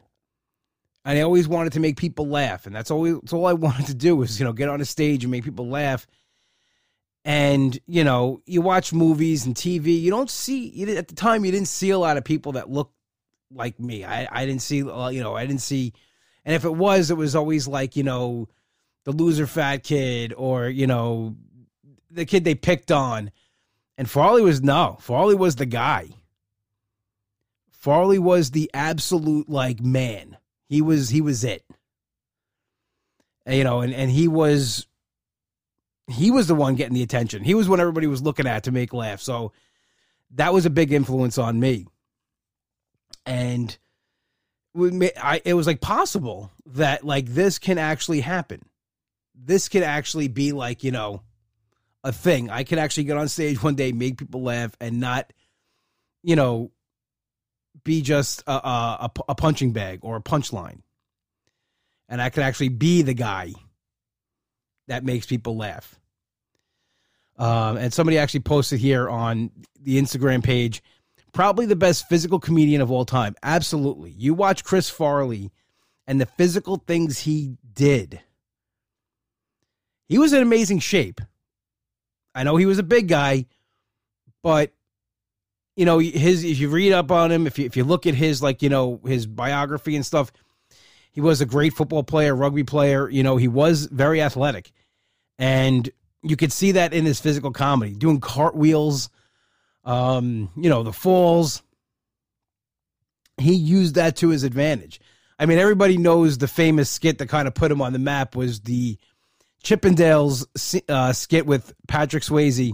And 1.05 1.19
I 1.19 1.23
always 1.23 1.49
wanted 1.49 1.73
to 1.73 1.81
make 1.81 1.97
people 1.97 2.29
laugh. 2.29 2.67
And 2.67 2.77
that's 2.77 2.93
always 2.93 3.15
that's 3.15 3.33
all 3.33 3.47
I 3.47 3.53
wanted 3.55 3.87
to 3.87 3.95
do 3.95 4.15
was, 4.15 4.39
you 4.39 4.45
know, 4.45 4.53
get 4.53 4.69
on 4.69 4.81
a 4.81 4.85
stage 4.85 5.25
and 5.25 5.31
make 5.33 5.43
people 5.43 5.67
laugh. 5.67 6.07
And, 7.25 7.77
you 7.89 8.05
know, 8.05 8.43
you 8.47 8.61
watch 8.63 8.93
movies 8.93 9.45
and 9.45 9.57
TV, 9.57 10.01
you 10.01 10.13
don't 10.13 10.31
see 10.31 10.69
you, 10.69 10.97
at 10.97 11.09
the 11.09 11.17
time 11.17 11.45
you 11.45 11.51
didn't 11.51 11.67
see 11.67 11.91
a 11.91 11.99
lot 11.99 12.17
of 12.17 12.23
people 12.23 12.53
that 12.53 12.71
look 12.71 12.93
like 13.51 13.81
me. 13.81 14.05
I, 14.05 14.29
I 14.31 14.47
didn't 14.47 14.63
see, 14.63 14.89
uh, 14.89 15.09
you 15.09 15.25
know, 15.25 15.35
I 15.35 15.47
didn't 15.47 15.63
see, 15.63 15.95
and 16.45 16.55
if 16.55 16.65
it 16.65 16.73
was, 16.73 17.11
it 17.11 17.17
was 17.17 17.35
always 17.35 17.67
like, 17.67 17.97
you 17.97 18.05
know, 18.05 18.47
the 19.07 19.13
loser 19.13 19.47
fat 19.47 19.85
kid 19.85 20.35
or, 20.37 20.69
you 20.69 20.87
know, 20.87 21.37
the 22.11 22.27
kid 22.27 22.45
they 22.45 22.57
picked 22.57 22.91
on. 22.91 23.31
And 23.97 24.11
Farley 24.11 24.43
was 24.43 24.63
no, 24.63 24.99
Farley 25.01 25.37
was 25.37 25.57
the 25.57 25.65
guy. 25.65 26.11
Farley 27.71 28.19
was 28.19 28.51
the 28.51 28.69
absolute 28.75 29.49
like 29.49 29.81
man. 29.81 30.37
He 30.69 30.83
was 30.83 31.09
he 31.09 31.21
was 31.21 31.45
it. 31.45 31.65
You 33.49 33.63
know, 33.63 33.81
and, 33.81 33.95
and 33.95 34.11
he 34.11 34.27
was 34.27 34.87
he 36.09 36.33
was 36.33 36.49
the 36.49 36.55
one 36.57 36.75
getting 36.75 36.95
the 36.95 37.03
attention. 37.03 37.45
He 37.45 37.55
was 37.55 37.69
what 37.69 37.79
everybody 37.79 38.09
was 38.09 38.23
looking 38.23 38.47
at 38.47 38.65
to 38.65 38.73
make 38.73 38.93
laugh. 38.93 39.21
So 39.21 39.53
that 40.35 40.53
was 40.53 40.67
a 40.67 40.71
big 40.71 40.93
influence 40.93 41.39
on 41.39 41.61
me. 41.61 41.87
And 43.25 43.77
it 44.75 45.55
was 45.55 45.67
like 45.67 45.81
possible 45.81 46.51
that 46.67 47.05
like 47.05 47.27
this 47.27 47.61
can 47.61 47.79
actually 47.79 48.21
happen 48.21 48.66
this 49.37 49.69
could 49.69 49.83
actually 49.83 50.29
be 50.29 50.53
like, 50.53 50.83
you 50.85 50.91
know, 50.91 51.23
a 52.03 52.13
thing. 52.13 52.51
I 52.51 52.65
could 52.65 52.79
actually 52.79 53.05
get 53.05 53.17
on 53.17 53.29
stage 53.29 53.63
one 53.63 53.75
day, 53.75 53.93
make 53.93 54.19
people 54.19 54.43
laugh, 54.43 54.77
and 54.81 55.01
not, 55.01 55.33
you 56.23 56.37
know, 56.37 56.71
be 57.85 58.03
just 58.03 58.43
a, 58.47 58.53
a, 58.53 59.11
a 59.29 59.35
punching 59.35 59.73
bag 59.73 60.01
or 60.03 60.17
a 60.17 60.23
punchline. 60.23 60.81
And 62.09 62.23
I 62.23 62.31
could 62.31 62.43
actually 62.43 62.69
be 62.69 63.03
the 63.03 63.15
guy 63.15 63.53
that 64.89 65.05
makes 65.05 65.27
people 65.27 65.57
laugh. 65.57 65.99
Um, 67.39 67.77
and 67.77 67.93
somebody 67.93 68.19
actually 68.19 68.41
posted 68.41 68.79
here 68.79 69.09
on 69.09 69.51
the 69.81 70.01
Instagram 70.01 70.43
page 70.43 70.83
probably 71.37 71.67
the 71.67 71.77
best 71.77 72.09
physical 72.09 72.41
comedian 72.41 72.81
of 72.81 72.91
all 72.91 73.05
time. 73.05 73.35
Absolutely. 73.43 74.11
You 74.11 74.33
watch 74.33 74.65
Chris 74.65 74.89
Farley 74.89 75.53
and 76.07 76.19
the 76.19 76.27
physical 76.27 76.83
things 76.87 77.21
he 77.21 77.59
did. 77.75 78.21
He 80.09 80.19
was 80.19 80.33
in 80.33 80.43
amazing 80.43 80.81
shape. 80.81 81.21
I 82.35 82.43
know 82.43 82.57
he 82.57 82.67
was 82.67 82.79
a 82.79 82.85
big 82.85 83.09
guy, 83.09 83.47
but 84.43 84.73
you 85.75 85.85
know 85.85 85.99
his 85.99 86.45
if 86.45 86.59
you 86.59 86.69
read 86.69 86.93
up 86.93 87.11
on 87.11 87.33
him, 87.33 87.47
if 87.47 87.59
you 87.59 87.67
if 87.67 87.77
you 87.77 87.85
look 87.85 88.07
at 88.07 88.15
his 88.15 88.43
like 88.43 88.63
you 88.63 88.69
know 88.69 89.01
his 89.05 89.27
biography 89.27 89.97
and 89.97 90.05
stuff, 90.07 90.33
he 91.13 91.21
was 91.21 91.41
a 91.41 91.47
great 91.47 91.73
football 91.73 92.03
player, 92.03 92.35
rugby 92.35 92.65
player. 92.65 93.09
You 93.09 93.23
know 93.23 93.37
he 93.37 93.49
was 93.49 93.87
very 93.87 94.21
athletic, 94.21 94.73
and 95.39 95.91
you 96.23 96.37
could 96.37 96.53
see 96.53 96.73
that 96.73 96.93
in 96.93 97.05
his 97.05 97.21
physical 97.21 97.53
comedy, 97.53 97.95
doing 97.95 98.21
cartwheels, 98.21 99.11
um, 99.85 100.51
you 100.57 100.69
know, 100.69 100.83
the 100.83 100.93
falls. 100.93 101.63
He 103.39 103.55
used 103.55 103.95
that 103.95 104.17
to 104.17 104.31
his 104.31 104.45
advantage. 104.45 105.01
I 105.39 105.47
mean, 105.47 105.59
everybody 105.59 105.99
knows 105.99 106.39
the 106.39 106.49
famous 106.49 106.91
skit 106.91 107.19
that 107.19 107.29
kind 107.29 107.47
of 107.47 107.55
put 107.55 107.71
him 107.71 107.83
on 107.83 107.93
the 107.93 107.99
map 107.99 108.35
was 108.35 108.61
the 108.61 108.99
Chippendales 109.67 110.47
uh, 110.89 111.13
skit 111.13 111.45
with 111.45 111.75
Patrick 111.89 112.23
Swayze, 112.23 112.73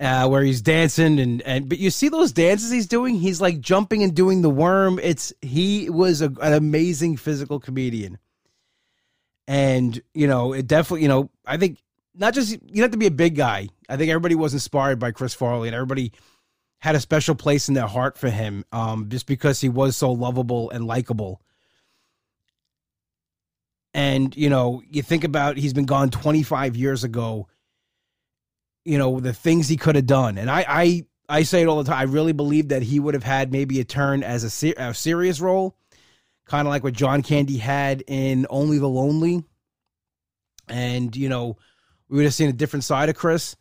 uh, 0.00 0.26
where 0.28 0.42
he's 0.42 0.60
dancing 0.60 1.20
and 1.20 1.40
and 1.42 1.68
but 1.68 1.78
you 1.78 1.90
see 1.90 2.08
those 2.08 2.32
dances 2.32 2.72
he's 2.72 2.88
doing. 2.88 3.14
He's 3.14 3.40
like 3.40 3.60
jumping 3.60 4.02
and 4.02 4.12
doing 4.12 4.42
the 4.42 4.50
worm. 4.50 4.98
It's 5.00 5.32
he 5.40 5.88
was 5.88 6.20
a, 6.20 6.32
an 6.42 6.52
amazing 6.52 7.16
physical 7.16 7.60
comedian, 7.60 8.18
and 9.46 10.02
you 10.14 10.26
know 10.26 10.52
it 10.52 10.66
definitely 10.66 11.02
you 11.02 11.08
know 11.08 11.30
I 11.46 11.58
think 11.58 11.78
not 12.12 12.34
just 12.34 12.50
you 12.50 12.58
don't 12.58 12.82
have 12.82 12.90
to 12.90 12.98
be 12.98 13.06
a 13.06 13.12
big 13.12 13.36
guy. 13.36 13.68
I 13.88 13.96
think 13.96 14.10
everybody 14.10 14.34
was 14.34 14.52
inspired 14.52 14.98
by 14.98 15.12
Chris 15.12 15.32
Farley, 15.32 15.68
and 15.68 15.76
everybody 15.76 16.10
had 16.80 16.96
a 16.96 17.00
special 17.00 17.36
place 17.36 17.68
in 17.68 17.74
their 17.74 17.86
heart 17.86 18.18
for 18.18 18.30
him, 18.30 18.64
um, 18.72 19.10
just 19.10 19.26
because 19.26 19.60
he 19.60 19.68
was 19.68 19.96
so 19.96 20.10
lovable 20.10 20.70
and 20.70 20.88
likable. 20.88 21.40
And 23.96 24.36
you 24.36 24.50
know, 24.50 24.82
you 24.90 25.00
think 25.00 25.24
about 25.24 25.56
he's 25.56 25.72
been 25.72 25.86
gone 25.86 26.10
25 26.10 26.76
years 26.76 27.02
ago. 27.02 27.48
You 28.84 28.98
know 28.98 29.20
the 29.20 29.32
things 29.32 29.68
he 29.68 29.78
could 29.78 29.96
have 29.96 30.04
done, 30.04 30.36
and 30.36 30.50
I, 30.50 30.66
I, 30.68 31.06
I 31.30 31.42
say 31.44 31.62
it 31.62 31.66
all 31.66 31.82
the 31.82 31.90
time. 31.90 31.98
I 31.98 32.02
really 32.02 32.32
believe 32.32 32.68
that 32.68 32.82
he 32.82 33.00
would 33.00 33.14
have 33.14 33.22
had 33.22 33.50
maybe 33.50 33.80
a 33.80 33.84
turn 33.84 34.22
as 34.22 34.44
a, 34.44 34.50
ser- 34.50 34.74
a 34.76 34.92
serious 34.92 35.40
role, 35.40 35.78
kind 36.44 36.68
of 36.68 36.70
like 36.70 36.84
what 36.84 36.92
John 36.92 37.22
Candy 37.22 37.56
had 37.56 38.04
in 38.06 38.46
Only 38.50 38.78
the 38.78 38.86
Lonely. 38.86 39.42
And 40.68 41.16
you 41.16 41.30
know, 41.30 41.56
we 42.10 42.16
would 42.18 42.26
have 42.26 42.34
seen 42.34 42.50
a 42.50 42.52
different 42.52 42.84
side 42.84 43.08
of 43.08 43.16
Chris. 43.16 43.56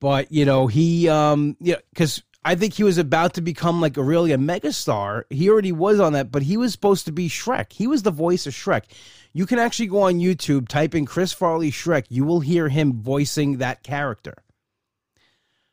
But 0.00 0.32
you 0.32 0.46
know, 0.46 0.68
he 0.68 1.10
um 1.10 1.58
yeah, 1.60 1.76
because 1.92 2.22
I 2.46 2.54
think 2.54 2.74
he 2.74 2.84
was 2.84 2.96
about 2.96 3.34
to 3.34 3.40
become 3.40 3.80
like 3.80 3.96
a 3.96 4.04
really 4.04 4.30
a 4.30 4.38
megastar. 4.38 5.24
He 5.30 5.50
already 5.50 5.72
was 5.72 5.98
on 5.98 6.12
that, 6.12 6.30
but 6.30 6.42
he 6.42 6.56
was 6.56 6.70
supposed 6.70 7.04
to 7.06 7.12
be 7.12 7.28
Shrek. 7.28 7.72
He 7.72 7.88
was 7.88 8.04
the 8.04 8.12
voice 8.12 8.46
of 8.46 8.54
Shrek. 8.54 8.84
You 9.32 9.46
can 9.46 9.58
actually 9.58 9.88
go 9.88 10.02
on 10.02 10.20
YouTube, 10.20 10.68
type 10.68 10.94
in 10.94 11.06
Chris 11.06 11.32
Farley 11.32 11.72
Shrek. 11.72 12.04
You 12.08 12.24
will 12.24 12.38
hear 12.38 12.68
him 12.68 13.02
voicing 13.02 13.58
that 13.58 13.82
character. 13.82 14.34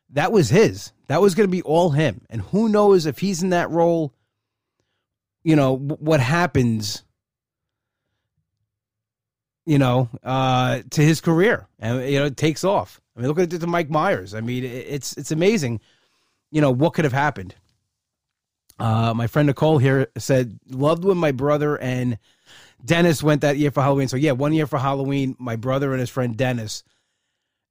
That 0.10 0.32
was 0.32 0.50
his. 0.50 0.92
That 1.10 1.22
was 1.22 1.36
going 1.36 1.48
to 1.48 1.52
be 1.52 1.62
all 1.62 1.92
him. 1.92 2.22
And 2.28 2.42
who 2.42 2.68
knows 2.68 3.06
if 3.06 3.20
he's 3.20 3.44
in 3.44 3.50
that 3.50 3.70
role, 3.70 4.12
you 5.44 5.56
know, 5.56 5.78
what 5.78 6.22
happens 6.22 7.04
you 9.66 9.78
know, 9.78 10.10
uh, 10.24 10.82
to 10.90 11.02
his 11.02 11.22
career, 11.22 11.68
and 11.80 12.10
you 12.10 12.20
know, 12.20 12.26
it 12.26 12.36
takes 12.36 12.64
off. 12.64 13.00
I 13.16 13.20
mean, 13.20 13.30
look 13.30 13.40
at 13.40 13.54
it 13.54 13.60
to 13.60 13.68
Mike 13.68 13.90
Myers. 13.90 14.34
I 14.34 14.42
mean, 14.42 14.66
it's 14.66 15.16
it's 15.16 15.32
amazing, 15.32 15.80
you 16.54 16.62
know, 16.62 16.72
what 16.72 16.94
could 16.94 17.04
have 17.04 17.14
happened. 17.14 17.56
Uh, 18.78 19.14
my 19.16 19.26
friend 19.28 19.48
Nicole 19.48 19.80
here 19.80 20.08
said, 20.18 20.60
loved 20.70 21.04
when 21.04 21.18
my 21.18 21.32
brother 21.32 21.76
and 21.76 22.20
Dennis 22.86 23.24
went 23.24 23.42
that 23.42 23.58
year 23.58 23.72
for 23.72 23.82
Halloween. 23.82 24.08
So 24.08 24.18
yeah, 24.18 24.34
one 24.34 24.54
year 24.54 24.68
for 24.68 24.78
Halloween, 24.78 25.36
my 25.40 25.56
brother 25.56 25.92
and 25.92 26.00
his 26.00 26.12
friend 26.12 26.38
Dennis, 26.38 26.84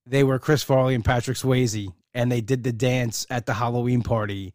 they 0.05 0.25
were 0.25 0.41
Chris 0.41 0.65
Farley 0.65 0.97
and 0.97 1.05
Patrick 1.05 1.37
Swayze, 1.37 1.93
and 2.13 2.31
they 2.31 2.41
did 2.41 2.65
the 2.65 2.73
dance 2.73 3.25
at 3.31 3.47
the 3.47 3.55
Halloween 3.55 4.03
party. 4.03 4.53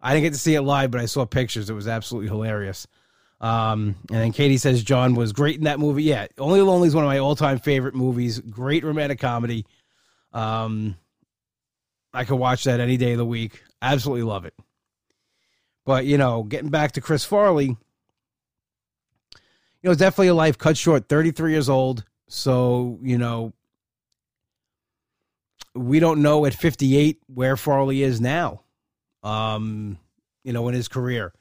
I 0.00 0.14
didn't 0.14 0.24
get 0.24 0.32
to 0.32 0.38
see 0.38 0.54
it 0.54 0.62
live, 0.62 0.90
but 0.90 1.02
I 1.02 1.06
saw 1.06 1.26
pictures. 1.26 1.68
It 1.68 1.74
was 1.74 1.86
absolutely 1.88 2.28
hilarious. 2.28 2.86
Um, 3.42 3.96
and 4.10 4.20
then 4.20 4.32
Katie 4.32 4.56
says 4.56 4.82
John 4.82 5.14
was 5.14 5.32
great 5.32 5.58
in 5.58 5.64
that 5.64 5.78
movie. 5.78 6.04
Yeah, 6.04 6.28
Only 6.38 6.62
Lonely 6.62 6.88
is 6.88 6.94
one 6.94 7.04
of 7.04 7.08
my 7.08 7.18
all 7.18 7.36
time 7.36 7.58
favorite 7.58 7.94
movies. 7.94 8.38
Great 8.38 8.84
romantic 8.84 9.18
comedy. 9.18 9.66
Um, 10.32 10.96
I 12.12 12.24
could 12.24 12.36
watch 12.36 12.64
that 12.64 12.80
any 12.80 12.96
day 12.96 13.12
of 13.12 13.18
the 13.18 13.26
week. 13.26 13.62
Absolutely 13.80 14.24
love 14.24 14.44
it. 14.44 14.54
But 15.84 16.06
you 16.06 16.18
know, 16.18 16.42
getting 16.42 16.70
back 16.70 16.92
to 16.92 17.00
Chris 17.00 17.24
Farley, 17.24 17.66
you 17.66 17.76
know, 19.82 19.94
definitely 19.94 20.28
a 20.28 20.34
life 20.34 20.58
cut 20.58 20.76
short. 20.76 21.08
Thirty 21.08 21.30
three 21.30 21.52
years 21.52 21.68
old. 21.68 22.04
So 22.28 22.98
you 23.02 23.18
know, 23.18 23.52
we 25.74 26.00
don't 26.00 26.22
know 26.22 26.46
at 26.46 26.54
fifty 26.54 26.96
eight 26.96 27.18
where 27.26 27.56
Farley 27.56 28.02
is 28.02 28.20
now. 28.20 28.62
Um, 29.22 29.98
you 30.44 30.52
know, 30.52 30.68
in 30.68 30.74
his 30.74 30.88
career 30.88 31.32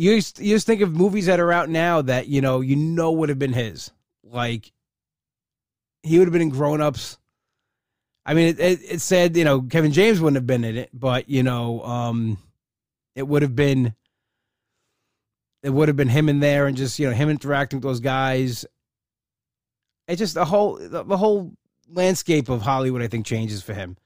you 0.00 0.16
just, 0.16 0.40
you 0.40 0.54
just 0.54 0.66
think 0.66 0.80
of 0.80 0.96
movies 0.96 1.26
that 1.26 1.40
are 1.40 1.52
out 1.52 1.68
now 1.68 2.00
that 2.00 2.26
you 2.26 2.40
know 2.40 2.62
you 2.62 2.74
know 2.74 3.12
would 3.12 3.28
have 3.28 3.38
been 3.38 3.52
his. 3.52 3.90
Like 4.24 4.72
he 6.02 6.18
would 6.18 6.26
have 6.26 6.32
been 6.32 6.40
in 6.40 6.48
Grown 6.48 6.80
Ups. 6.80 7.18
I 8.24 8.34
mean, 8.34 8.48
it, 8.48 8.60
it, 8.60 8.80
it, 8.82 9.00
said 9.00 9.36
you 9.36 9.44
know 9.44 9.62
Kevin 9.62 9.92
James 9.92 10.20
wouldn't 10.20 10.36
have 10.36 10.46
been 10.46 10.64
in 10.64 10.76
it, 10.76 10.90
but 10.92 11.28
you 11.28 11.42
know, 11.42 11.82
um, 11.82 12.38
it 13.14 13.26
would 13.26 13.42
have 13.42 13.56
been 13.56 13.94
it 15.62 15.70
would 15.70 15.88
have 15.88 15.96
been 15.96 16.08
him 16.08 16.28
in 16.28 16.40
there 16.40 16.66
and 16.66 16.76
just 16.76 16.98
you 16.98 17.08
know 17.08 17.14
him 17.14 17.28
interacting 17.28 17.78
with 17.78 17.84
those 17.84 18.00
guys. 18.00 18.64
It's 20.08 20.18
just 20.18 20.34
the 20.34 20.44
whole 20.44 20.76
the 20.76 21.16
whole 21.16 21.52
landscape 21.88 22.48
of 22.48 22.62
Hollywood. 22.62 23.02
I 23.02 23.08
think 23.08 23.26
changes 23.26 23.62
for 23.62 23.74
him, 23.74 23.96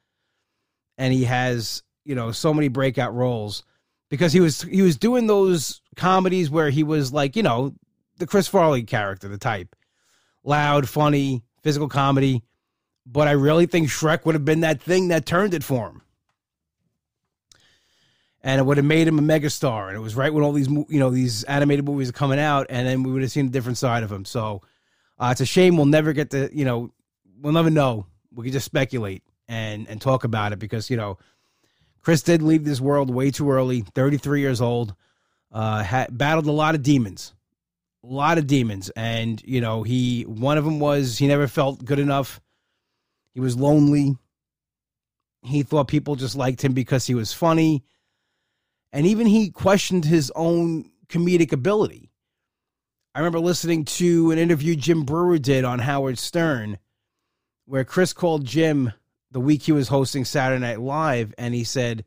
and 0.98 1.12
he 1.12 1.24
has 1.24 1.82
you 2.04 2.14
know 2.14 2.32
so 2.32 2.52
many 2.54 2.68
breakout 2.68 3.14
roles 3.14 3.64
because 4.10 4.32
he 4.32 4.40
was 4.40 4.62
he 4.62 4.82
was 4.82 4.96
doing 4.96 5.26
those 5.26 5.80
comedies 5.96 6.50
where 6.50 6.70
he 6.70 6.82
was 6.82 7.12
like, 7.12 7.36
you 7.36 7.42
know, 7.42 7.74
the 8.18 8.26
Chris 8.26 8.48
Farley 8.48 8.82
character, 8.82 9.28
the 9.28 9.38
type. 9.38 9.74
Loud, 10.42 10.88
funny, 10.88 11.42
physical 11.62 11.88
comedy. 11.88 12.42
But 13.06 13.28
I 13.28 13.32
really 13.32 13.66
think 13.66 13.88
Shrek 13.88 14.24
would 14.24 14.34
have 14.34 14.44
been 14.44 14.60
that 14.60 14.80
thing 14.80 15.08
that 15.08 15.26
turned 15.26 15.54
it 15.54 15.62
for 15.62 15.88
him. 15.88 16.02
And 18.42 18.60
it 18.60 18.64
would 18.64 18.76
have 18.76 18.86
made 18.86 19.08
him 19.08 19.18
a 19.18 19.22
megastar. 19.22 19.88
And 19.88 19.96
it 19.96 20.00
was 20.00 20.16
right 20.16 20.32
when 20.32 20.44
all 20.44 20.52
these, 20.52 20.68
you 20.68 20.98
know, 20.98 21.10
these 21.10 21.44
animated 21.44 21.84
movies 21.84 22.10
are 22.10 22.12
coming 22.12 22.38
out, 22.38 22.66
and 22.68 22.86
then 22.86 23.02
we 23.02 23.10
would 23.12 23.22
have 23.22 23.30
seen 23.30 23.46
a 23.46 23.50
different 23.50 23.78
side 23.78 24.02
of 24.02 24.12
him. 24.12 24.24
So 24.24 24.62
uh, 25.18 25.28
it's 25.32 25.40
a 25.40 25.46
shame 25.46 25.76
we'll 25.76 25.86
never 25.86 26.12
get 26.12 26.30
to, 26.30 26.50
you 26.52 26.64
know, 26.64 26.92
we'll 27.40 27.54
never 27.54 27.70
know. 27.70 28.06
We 28.32 28.44
can 28.44 28.52
just 28.52 28.66
speculate 28.66 29.22
and 29.48 29.88
and 29.88 30.00
talk 30.00 30.24
about 30.24 30.52
it 30.52 30.58
because 30.58 30.90
you 30.90 30.96
know, 30.96 31.18
Chris 32.02 32.22
did 32.22 32.42
leave 32.42 32.64
this 32.64 32.80
world 32.80 33.08
way 33.08 33.30
too 33.30 33.50
early, 33.50 33.82
33 33.94 34.40
years 34.40 34.60
old 34.60 34.94
uh, 35.54 35.82
had 35.84 36.18
battled 36.18 36.46
a 36.46 36.52
lot 36.52 36.74
of 36.74 36.82
demons, 36.82 37.32
a 38.02 38.08
lot 38.08 38.36
of 38.36 38.46
demons, 38.46 38.90
and 38.90 39.40
you 39.46 39.60
know 39.60 39.84
he 39.84 40.22
one 40.22 40.58
of 40.58 40.64
them 40.64 40.80
was 40.80 41.16
he 41.16 41.28
never 41.28 41.46
felt 41.46 41.82
good 41.84 42.00
enough. 42.00 42.40
He 43.34 43.40
was 43.40 43.56
lonely. 43.56 44.16
He 45.42 45.62
thought 45.62 45.88
people 45.88 46.16
just 46.16 46.36
liked 46.36 46.64
him 46.64 46.72
because 46.72 47.06
he 47.06 47.14
was 47.14 47.32
funny, 47.32 47.84
and 48.92 49.06
even 49.06 49.26
he 49.26 49.50
questioned 49.50 50.04
his 50.04 50.32
own 50.34 50.90
comedic 51.08 51.52
ability. 51.52 52.10
I 53.14 53.18
remember 53.18 53.40
listening 53.40 53.84
to 53.84 54.30
an 54.30 54.38
interview 54.38 54.74
Jim 54.74 55.04
Breuer 55.04 55.38
did 55.38 55.64
on 55.64 55.80
Howard 55.80 56.18
Stern, 56.18 56.78
where 57.66 57.84
Chris 57.84 58.12
called 58.12 58.44
Jim 58.44 58.92
the 59.30 59.40
week 59.40 59.62
he 59.62 59.72
was 59.72 59.88
hosting 59.88 60.24
Saturday 60.24 60.60
Night 60.60 60.80
Live, 60.80 61.34
and 61.36 61.52
he 61.52 61.64
said, 61.64 62.04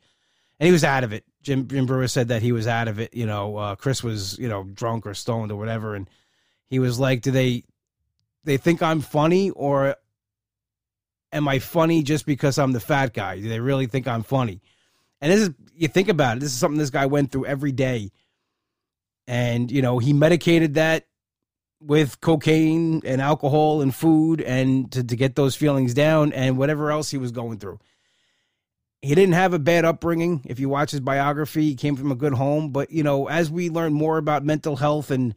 and 0.60 0.66
he 0.66 0.72
was 0.72 0.84
out 0.84 1.04
of 1.04 1.14
it. 1.14 1.24
Jim, 1.44 1.68
Jim 1.68 1.86
Breuer 1.86 2.08
said 2.08 2.30
that 2.30 2.42
he 2.42 2.52
was 2.52 2.68
out 2.68 2.88
of 2.88 3.00
it. 3.00 3.14
You 3.14 3.26
know, 3.26 3.58
uh, 3.58 3.76
Chris 3.76 4.04
was 4.04 4.40
you 4.40 4.50
know 4.50 4.64
drunk 4.64 5.06
or 5.06 5.14
stoned 5.14 5.52
or 5.52 5.58
whatever, 5.58 5.94
and 5.96 6.10
he 6.68 6.80
was 6.80 7.00
like, 7.00 7.22
"Do 7.22 7.32
they 7.32 7.64
they 8.44 8.58
think 8.58 8.82
I'm 8.82 9.02
funny 9.02 9.52
or 9.52 9.96
am 11.32 11.48
I 11.48 11.60
funny 11.60 12.04
just 12.04 12.26
because 12.26 12.58
I'm 12.58 12.72
the 12.72 12.80
fat 12.80 13.14
guy? 13.14 13.40
Do 13.40 13.50
they 13.50 13.60
really 13.60 13.88
think 13.88 14.08
I'm 14.08 14.24
funny?" 14.24 14.62
And 15.22 15.32
this 15.32 15.42
is 15.42 15.50
you 15.76 15.88
think 15.88 16.10
about 16.10 16.38
it. 16.38 16.40
This 16.42 16.52
is 16.52 16.58
something 16.58 16.78
this 16.78 16.90
guy 16.90 17.06
went 17.06 17.32
through 17.32 17.46
every 17.46 17.72
day, 17.72 18.12
and 19.28 19.72
you 19.72 19.82
know 19.82 20.00
he 20.00 20.14
medicated 20.14 20.76
that 20.76 21.08
with 21.80 22.20
cocaine 22.22 23.02
and 23.06 23.22
alcohol 23.22 23.82
and 23.82 23.94
food 23.94 24.42
and 24.42 24.92
to, 24.92 25.04
to 25.04 25.16
get 25.16 25.36
those 25.36 25.56
feelings 25.56 25.94
down 25.94 26.34
and 26.34 26.58
whatever 26.58 26.92
else 26.92 27.12
he 27.12 27.18
was 27.18 27.32
going 27.32 27.60
through. 27.60 27.80
He 29.02 29.14
didn't 29.14 29.36
have 29.36 29.54
a 29.54 29.60
bad 29.60 29.86
upbringing. 29.86 30.42
If 30.46 30.60
you 30.60 30.70
watch 30.70 30.90
his 30.92 31.02
biography, 31.02 31.66
he 31.66 31.76
came 31.76 31.96
from 31.96 32.12
a 32.12 32.16
good 32.16 32.34
home. 32.34 32.72
But, 32.72 32.90
you 32.90 33.04
know, 33.04 33.28
as 33.28 33.52
we 33.52 33.70
learn 33.70 33.94
more 33.94 34.18
about 34.18 34.44
mental 34.44 34.78
health 34.78 35.12
and, 35.12 35.36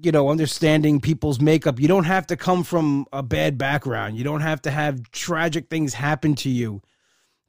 you 0.00 0.12
know, 0.12 0.30
understanding 0.30 1.00
people's 1.00 1.40
makeup, 1.40 1.78
you 1.78 1.88
don't 1.88 2.04
have 2.04 2.26
to 2.28 2.36
come 2.36 2.64
from 2.64 3.06
a 3.12 3.22
bad 3.22 3.58
background. 3.58 4.16
You 4.16 4.24
don't 4.24 4.40
have 4.40 4.62
to 4.62 4.70
have 4.70 5.10
tragic 5.10 5.68
things 5.68 5.94
happen 5.94 6.34
to 6.36 6.50
you 6.50 6.82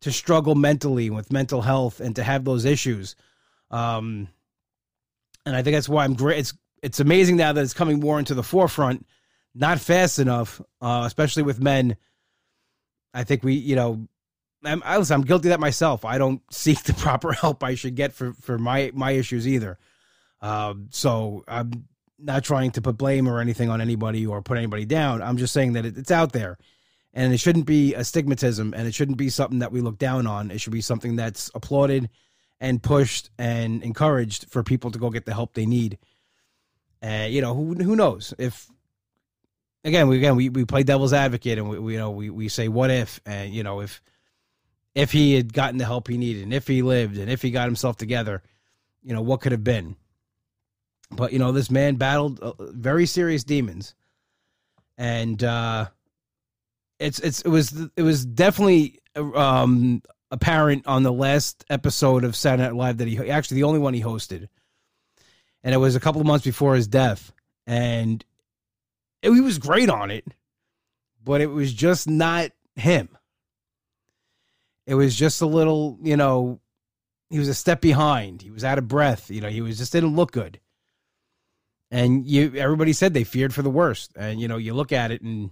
to 0.02 0.12
struggle 0.12 0.56
mentally 0.56 1.10
with 1.10 1.32
mental 1.32 1.62
health 1.62 2.00
and 2.00 2.16
to 2.16 2.24
have 2.24 2.44
those 2.44 2.66
issues. 2.66 3.16
Um, 3.72 4.28
and 5.46 5.56
I 5.56 5.64
think 5.64 5.76
that's 5.76 5.90
why 5.90 6.04
I'm 6.04 6.14
great. 6.14 6.40
It's 6.40 6.54
it's 6.82 7.00
amazing 7.00 7.38
now 7.38 7.54
that 7.54 7.64
it's 7.64 7.74
coming 7.74 8.00
more 8.00 8.20
into 8.20 8.34
the 8.34 8.44
forefront. 8.44 9.06
Not 9.56 9.80
fast 9.80 10.20
enough, 10.20 10.60
uh, 10.82 11.04
especially 11.06 11.44
with 11.44 11.62
men. 11.62 11.96
I 13.14 13.24
think 13.24 13.44
we, 13.44 13.54
you 13.54 13.76
know, 13.76 14.08
I'm, 14.66 14.82
I, 14.86 14.98
listen, 14.98 15.14
I'm 15.14 15.22
guilty 15.22 15.50
that 15.50 15.60
myself. 15.60 16.06
I 16.06 16.18
don't 16.18 16.42
seek 16.52 16.84
the 16.84 16.94
proper 16.94 17.32
help 17.34 17.64
I 17.64 17.76
should 17.76 17.96
get 17.96 18.14
for 18.14 18.34
for 18.34 18.58
my 18.58 18.92
my 18.94 19.12
issues 19.12 19.48
either. 19.48 19.78
Um, 20.42 20.88
so 20.92 21.44
I'm 21.48 21.86
not 22.20 22.44
trying 22.44 22.72
to 22.72 22.82
put 22.82 22.98
blame 22.98 23.28
or 23.28 23.40
anything 23.40 23.70
on 23.70 23.82
anybody 23.82 24.26
or 24.26 24.42
put 24.42 24.58
anybody 24.58 24.86
down. 24.86 25.22
I'm 25.22 25.38
just 25.38 25.54
saying 25.54 25.74
that 25.74 25.86
it, 25.86 25.98
it's 25.98 26.12
out 26.12 26.32
there, 26.32 26.58
and 27.14 27.34
it 27.34 27.40
shouldn't 27.40 27.66
be 27.66 27.94
a 27.94 28.00
stigmatism, 28.00 28.74
and 28.76 28.88
it 28.88 28.94
shouldn't 28.94 29.18
be 29.18 29.30
something 29.30 29.60
that 29.60 29.72
we 29.72 29.82
look 29.82 29.98
down 29.98 30.28
on. 30.28 30.52
It 30.52 30.62
should 30.62 30.74
be 30.74 30.82
something 30.82 31.16
that's 31.16 31.52
applauded 31.54 32.10
and 32.60 32.82
pushed 32.82 33.30
and 33.38 33.84
encouraged 33.84 34.50
for 34.50 34.64
people 34.64 34.92
to 34.92 35.00
go 35.00 35.10
get 35.10 35.26
the 35.26 35.34
help 35.34 35.54
they 35.54 35.66
need. 35.66 35.98
And 37.02 37.26
uh, 37.26 37.28
you 37.28 37.42
know, 37.42 37.54
who 37.54 37.74
who 37.74 37.96
knows 37.96 38.34
if 38.38 38.68
again 39.84 40.08
we 40.08 40.18
again 40.18 40.36
we, 40.36 40.50
we 40.50 40.64
play 40.64 40.84
devil's 40.84 41.12
advocate 41.12 41.58
and 41.58 41.70
we, 41.70 41.78
we 41.78 41.94
you 41.94 42.00
know 42.00 42.12
we, 42.12 42.30
we 42.30 42.48
say 42.48 42.70
what 42.70 42.90
if 42.90 43.20
and 43.26 43.54
you 43.54 43.64
know 43.64 43.82
if 43.82 44.02
if 44.96 45.12
he 45.12 45.34
had 45.34 45.52
gotten 45.54 45.78
the 45.78 45.86
help 45.86 46.08
he 46.08 46.18
needed 46.18 46.44
and 46.44 46.54
if 46.54 46.68
he 46.68 46.82
lived 46.82 47.18
and 47.18 47.30
if 47.30 47.42
he 47.42 47.52
got 47.52 47.66
himself 47.66 47.98
together, 47.98 48.42
you 49.02 49.14
know, 49.14 49.22
what 49.22 49.42
could 49.42 49.52
have 49.52 49.64
been. 49.64 49.96
But 51.16 51.34
you 51.34 51.40
know, 51.40 51.52
this 51.52 51.72
man 51.72 51.96
battled 51.96 52.40
uh, 52.40 52.54
very 52.60 53.06
serious 53.06 53.44
demons, 53.44 53.96
and 54.98 55.44
uh, 55.44 55.88
it's 57.00 57.20
it's 57.20 57.42
it 57.42 57.50
was 57.50 57.90
it 57.96 58.04
was 58.04 58.26
definitely 58.26 59.00
um, 59.16 60.02
apparent 60.32 60.88
on 60.88 61.04
the 61.04 61.14
last 61.14 61.66
episode 61.70 62.24
of 62.24 62.36
Saturday 62.36 62.64
Night 62.64 62.76
Live 62.76 62.98
that 62.98 63.08
he 63.08 63.30
actually 63.30 63.56
the 63.56 63.64
only 63.64 63.80
one 63.80 63.94
he 63.94 64.02
hosted 64.02 64.48
and 65.64 65.74
it 65.74 65.78
was 65.78 65.96
a 65.96 66.00
couple 66.00 66.22
of 66.22 66.28
months 66.28 66.46
before 66.46 66.76
his 66.76 66.88
death, 66.88 67.32
and 67.66 68.24
it, 69.22 69.32
he 69.32 69.42
was 69.42 69.58
great 69.58 69.90
on 69.90 70.12
it, 70.12 70.26
but 71.24 71.42
it 71.42 71.48
was 71.48 71.74
just 71.74 72.10
not 72.10 72.52
him. 72.76 73.10
It 74.86 74.96
was 74.96 75.16
just 75.16 75.42
a 75.42 75.46
little, 75.46 75.98
you 76.02 76.18
know, 76.18 76.60
he 77.30 77.40
was 77.40 77.48
a 77.48 77.54
step 77.54 77.80
behind. 77.80 78.42
He 78.42 78.52
was 78.52 78.66
out 78.66 78.78
of 78.78 78.90
breath. 78.90 79.32
You 79.32 79.40
know, 79.40 79.48
he 79.48 79.62
was 79.62 79.78
just 79.78 79.94
didn't 79.94 80.18
look 80.18 80.34
good. 80.34 80.60
And 81.94 82.26
you, 82.26 82.52
everybody 82.56 82.92
said 82.92 83.14
they 83.14 83.24
feared 83.24 83.54
for 83.54 83.62
the 83.62 83.70
worst. 83.70 84.14
And 84.16 84.42
you 84.42 84.48
know, 84.48 84.58
you 84.58 84.74
look 84.74 84.92
at 84.92 85.12
it, 85.12 85.22
and 85.22 85.52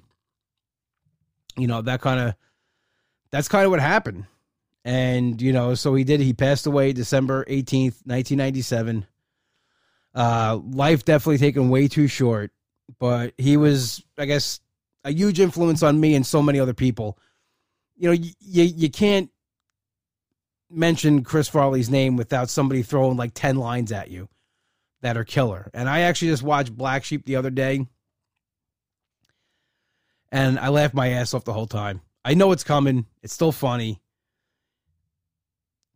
you 1.55 1.67
know 1.67 1.83
that 1.83 2.01
kind 2.01 2.19
of, 2.19 2.33
that's 3.29 3.47
kind 3.47 3.63
of 3.63 3.69
what 3.69 3.79
happened. 3.79 4.25
And 4.83 5.39
you 5.39 5.53
know, 5.53 5.75
so 5.75 5.93
he 5.93 6.03
did. 6.03 6.19
He 6.19 6.33
passed 6.33 6.65
away 6.65 6.93
December 6.93 7.45
eighteenth, 7.47 8.01
nineteen 8.07 8.39
ninety 8.39 8.63
seven. 8.63 9.05
Uh, 10.15 10.59
life 10.71 11.05
definitely 11.05 11.37
taken 11.37 11.69
way 11.69 11.87
too 11.87 12.07
short, 12.07 12.51
but 12.99 13.35
he 13.37 13.55
was, 13.55 14.03
I 14.17 14.25
guess, 14.25 14.61
a 15.03 15.11
huge 15.11 15.39
influence 15.39 15.83
on 15.83 15.99
me 15.99 16.15
and 16.15 16.25
so 16.25 16.41
many 16.41 16.59
other 16.59 16.73
people. 16.73 17.19
You 17.97 18.07
know, 18.07 18.13
you 18.39 18.63
you 18.63 18.89
can't 18.89 19.29
mention 20.71 21.23
Chris 21.23 21.47
Farley's 21.47 21.91
name 21.91 22.17
without 22.17 22.49
somebody 22.49 22.81
throwing 22.81 23.15
like 23.15 23.35
10 23.35 23.57
lines 23.57 23.91
at 23.91 24.09
you 24.09 24.27
that 25.01 25.17
are 25.17 25.23
killer. 25.23 25.69
And 25.73 25.89
I 25.89 26.01
actually 26.01 26.29
just 26.29 26.43
watched 26.43 26.75
Black 26.75 27.03
Sheep 27.03 27.25
the 27.25 27.35
other 27.35 27.49
day 27.49 27.87
and 30.31 30.57
I 30.57 30.69
laughed 30.69 30.93
my 30.93 31.09
ass 31.09 31.33
off 31.33 31.43
the 31.43 31.53
whole 31.53 31.67
time. 31.67 32.01
I 32.23 32.33
know 32.33 32.51
it's 32.51 32.63
coming. 32.63 33.05
It's 33.21 33.33
still 33.33 33.51
funny. 33.51 33.99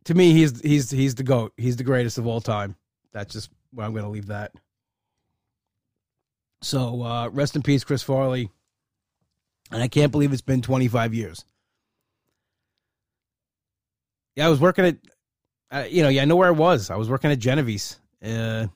To 0.04 0.14
me, 0.14 0.32
he's 0.32 0.60
he's 0.60 0.90
he's 0.90 1.14
the 1.14 1.22
goat. 1.22 1.52
He's 1.56 1.76
the 1.76 1.84
greatest 1.84 2.18
of 2.18 2.26
all 2.26 2.40
time. 2.40 2.76
That's 3.12 3.32
just 3.32 3.50
where 3.72 3.86
I'm 3.86 3.92
going 3.92 4.04
to 4.04 4.10
leave 4.10 4.26
that. 4.26 4.52
So 6.62 7.02
uh, 7.02 7.28
rest 7.28 7.56
in 7.56 7.62
peace, 7.62 7.84
Chris 7.84 8.02
Farley. 8.02 8.50
And 9.72 9.82
I 9.82 9.88
can't 9.88 10.12
believe 10.12 10.32
it's 10.32 10.42
been 10.42 10.62
25 10.62 11.12
years. 11.12 11.44
Yeah, 14.36 14.46
I 14.46 14.48
was 14.48 14.60
working 14.60 14.84
at, 14.84 14.96
uh, 15.72 15.84
you 15.88 16.04
know, 16.04 16.08
yeah, 16.08 16.22
I 16.22 16.24
know 16.24 16.36
where 16.36 16.48
I 16.48 16.52
was. 16.52 16.88
I 16.88 16.96
was 16.96 17.10
working 17.10 17.32
at 17.32 17.40
Genovese. 17.40 17.98
Uh, 18.24 18.68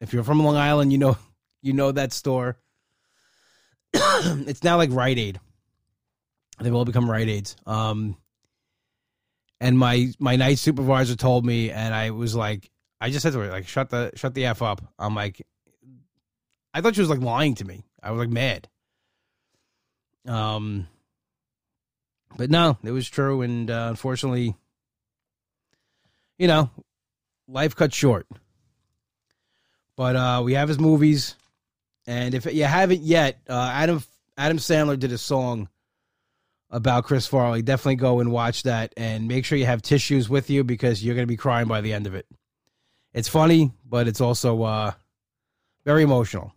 if 0.00 0.12
you're 0.12 0.24
from 0.24 0.42
Long 0.42 0.56
Island, 0.56 0.92
you 0.92 0.98
know, 0.98 1.16
you 1.62 1.72
know 1.72 1.92
that 1.92 2.12
store. 2.12 2.58
it's 3.94 4.62
now 4.62 4.76
like 4.76 4.90
Rite 4.92 5.18
Aid. 5.18 5.40
They've 6.60 6.74
all 6.74 6.84
become 6.84 7.10
Rite 7.10 7.28
Aids. 7.28 7.56
Um, 7.66 8.16
and 9.60 9.78
my 9.78 10.08
my 10.18 10.36
night 10.36 10.58
supervisor 10.58 11.16
told 11.16 11.44
me, 11.44 11.70
and 11.70 11.94
I 11.94 12.10
was 12.10 12.34
like, 12.34 12.70
I 13.00 13.10
just 13.10 13.22
said 13.22 13.32
to 13.32 13.40
her, 13.40 13.50
like, 13.50 13.66
shut 13.66 13.90
the 13.90 14.12
shut 14.14 14.34
the 14.34 14.46
F 14.46 14.62
up. 14.62 14.82
I'm 14.98 15.14
like 15.14 15.42
I 16.76 16.82
thought 16.82 16.94
she 16.94 17.00
was 17.00 17.10
like 17.10 17.20
lying 17.20 17.54
to 17.54 17.64
me. 17.64 17.84
I 18.02 18.10
was 18.10 18.18
like 18.18 18.28
mad. 18.28 18.68
Um 20.26 20.88
but 22.36 22.50
no, 22.50 22.76
it 22.82 22.90
was 22.90 23.08
true 23.08 23.40
and 23.40 23.70
uh, 23.70 23.86
unfortunately 23.88 24.54
you 26.38 26.48
know, 26.48 26.70
life 27.48 27.74
cut 27.74 27.94
short. 27.94 28.26
But 29.96 30.16
uh 30.16 30.42
we 30.44 30.54
have 30.54 30.68
his 30.68 30.78
movies 30.78 31.34
and 32.06 32.34
if 32.34 32.46
you 32.46 32.64
haven't 32.64 33.02
yet, 33.02 33.40
uh 33.48 33.70
Adam 33.72 34.02
Adam 34.36 34.58
Sandler 34.58 34.98
did 34.98 35.12
a 35.12 35.18
song 35.18 35.68
about 36.70 37.04
Chris 37.04 37.26
Farley. 37.26 37.62
Definitely 37.62 37.96
go 37.96 38.20
and 38.20 38.30
watch 38.30 38.64
that 38.64 38.92
and 38.96 39.28
make 39.28 39.44
sure 39.44 39.56
you 39.56 39.66
have 39.66 39.82
tissues 39.82 40.28
with 40.28 40.50
you 40.50 40.64
because 40.64 41.02
you're 41.02 41.14
going 41.14 41.26
to 41.26 41.32
be 41.32 41.36
crying 41.36 41.68
by 41.68 41.80
the 41.80 41.92
end 41.92 42.06
of 42.06 42.14
it. 42.14 42.26
It's 43.14 43.28
funny, 43.28 43.72
but 43.88 44.08
it's 44.08 44.20
also 44.20 44.62
uh, 44.62 44.92
very 45.84 46.02
emotional. 46.02 46.52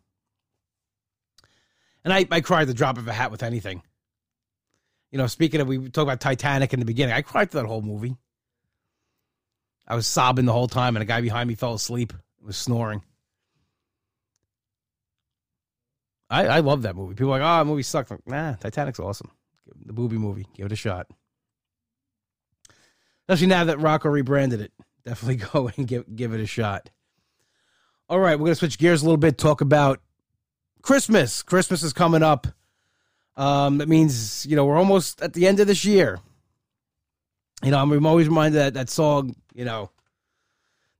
And 2.04 2.14
I, 2.14 2.26
I 2.32 2.42
cried 2.42 2.68
the 2.68 2.74
drop 2.74 2.98
of 2.98 3.08
a 3.08 3.14
hat 3.14 3.32
with 3.32 3.44
anything. 3.44 3.82
You 5.12 5.18
know, 5.18 5.28
speaking 5.28 5.62
of, 5.62 5.68
we 5.68 5.78
talked 5.78 5.98
about 5.98 6.20
Titanic 6.20 6.74
in 6.74 6.80
the 6.80 6.86
beginning. 6.86 7.16
I 7.16 7.22
cried 7.22 7.52
through 7.52 7.62
that 7.62 7.68
whole 7.68 7.82
movie. 7.82 8.16
I 9.88 9.96
was 9.96 10.06
sobbing 10.06 10.46
the 10.46 10.54
whole 10.54 10.68
time, 10.68 10.96
and 10.96 11.04
a 11.04 11.06
guy 11.06 11.22
behind 11.22 11.48
me 11.48 11.56
fell 11.56 11.74
asleep, 11.74 12.14
was 12.44 12.58
snoring. 12.58 13.02
I, 16.30 16.48
I 16.48 16.60
love 16.60 16.84
that 16.84 16.96
movie. 16.96 17.16
People 17.16 17.34
are 17.34 17.40
like, 17.40 17.42
oh, 17.42 17.60
that 17.60 17.66
movie 17.66 17.84
sucked. 17.84 18.12
Like, 18.12 18.28
nah, 18.28 18.54
Titanic's 18.54 19.00
awesome. 19.00 19.32
The 19.86 19.94
booby 19.94 20.18
movie. 20.18 20.48
Give 20.56 20.66
it 20.66 20.72
a 20.72 20.76
shot. 20.76 21.08
Especially 23.28 23.48
now 23.48 23.64
that 23.64 23.80
Rocco 23.80 24.10
rebranded 24.10 24.62
it 24.62 24.72
definitely 25.06 25.36
go 25.36 25.70
and 25.76 25.88
give 25.88 26.16
give 26.16 26.34
it 26.34 26.40
a 26.40 26.46
shot. 26.46 26.90
All 28.10 28.20
right, 28.20 28.40
we're 28.40 28.46
gonna 28.46 28.56
switch 28.56 28.78
gears 28.78 29.02
a 29.02 29.06
little 29.06 29.18
bit. 29.18 29.38
Talk 29.38 29.62
about 29.62 30.02
Christmas. 30.82 31.44
Christmas 31.44 31.84
is 31.84 31.94
coming 31.94 32.24
up. 32.24 32.48
Um, 33.36 33.78
that 33.78 33.88
means 33.88 34.46
you 34.46 34.56
know 34.56 34.66
we're 34.66 34.78
almost 34.78 35.22
at 35.22 35.34
the 35.34 35.48
end 35.48 35.60
of 35.60 35.68
this 35.68 35.86
year. 35.86 36.20
You 37.64 37.72
know, 37.72 37.80
I'm 37.80 38.06
always 38.06 38.28
reminded 38.28 38.60
that 38.60 38.74
that 38.76 38.90
song. 38.90 39.36
You 39.54 39.66
know, 39.66 39.92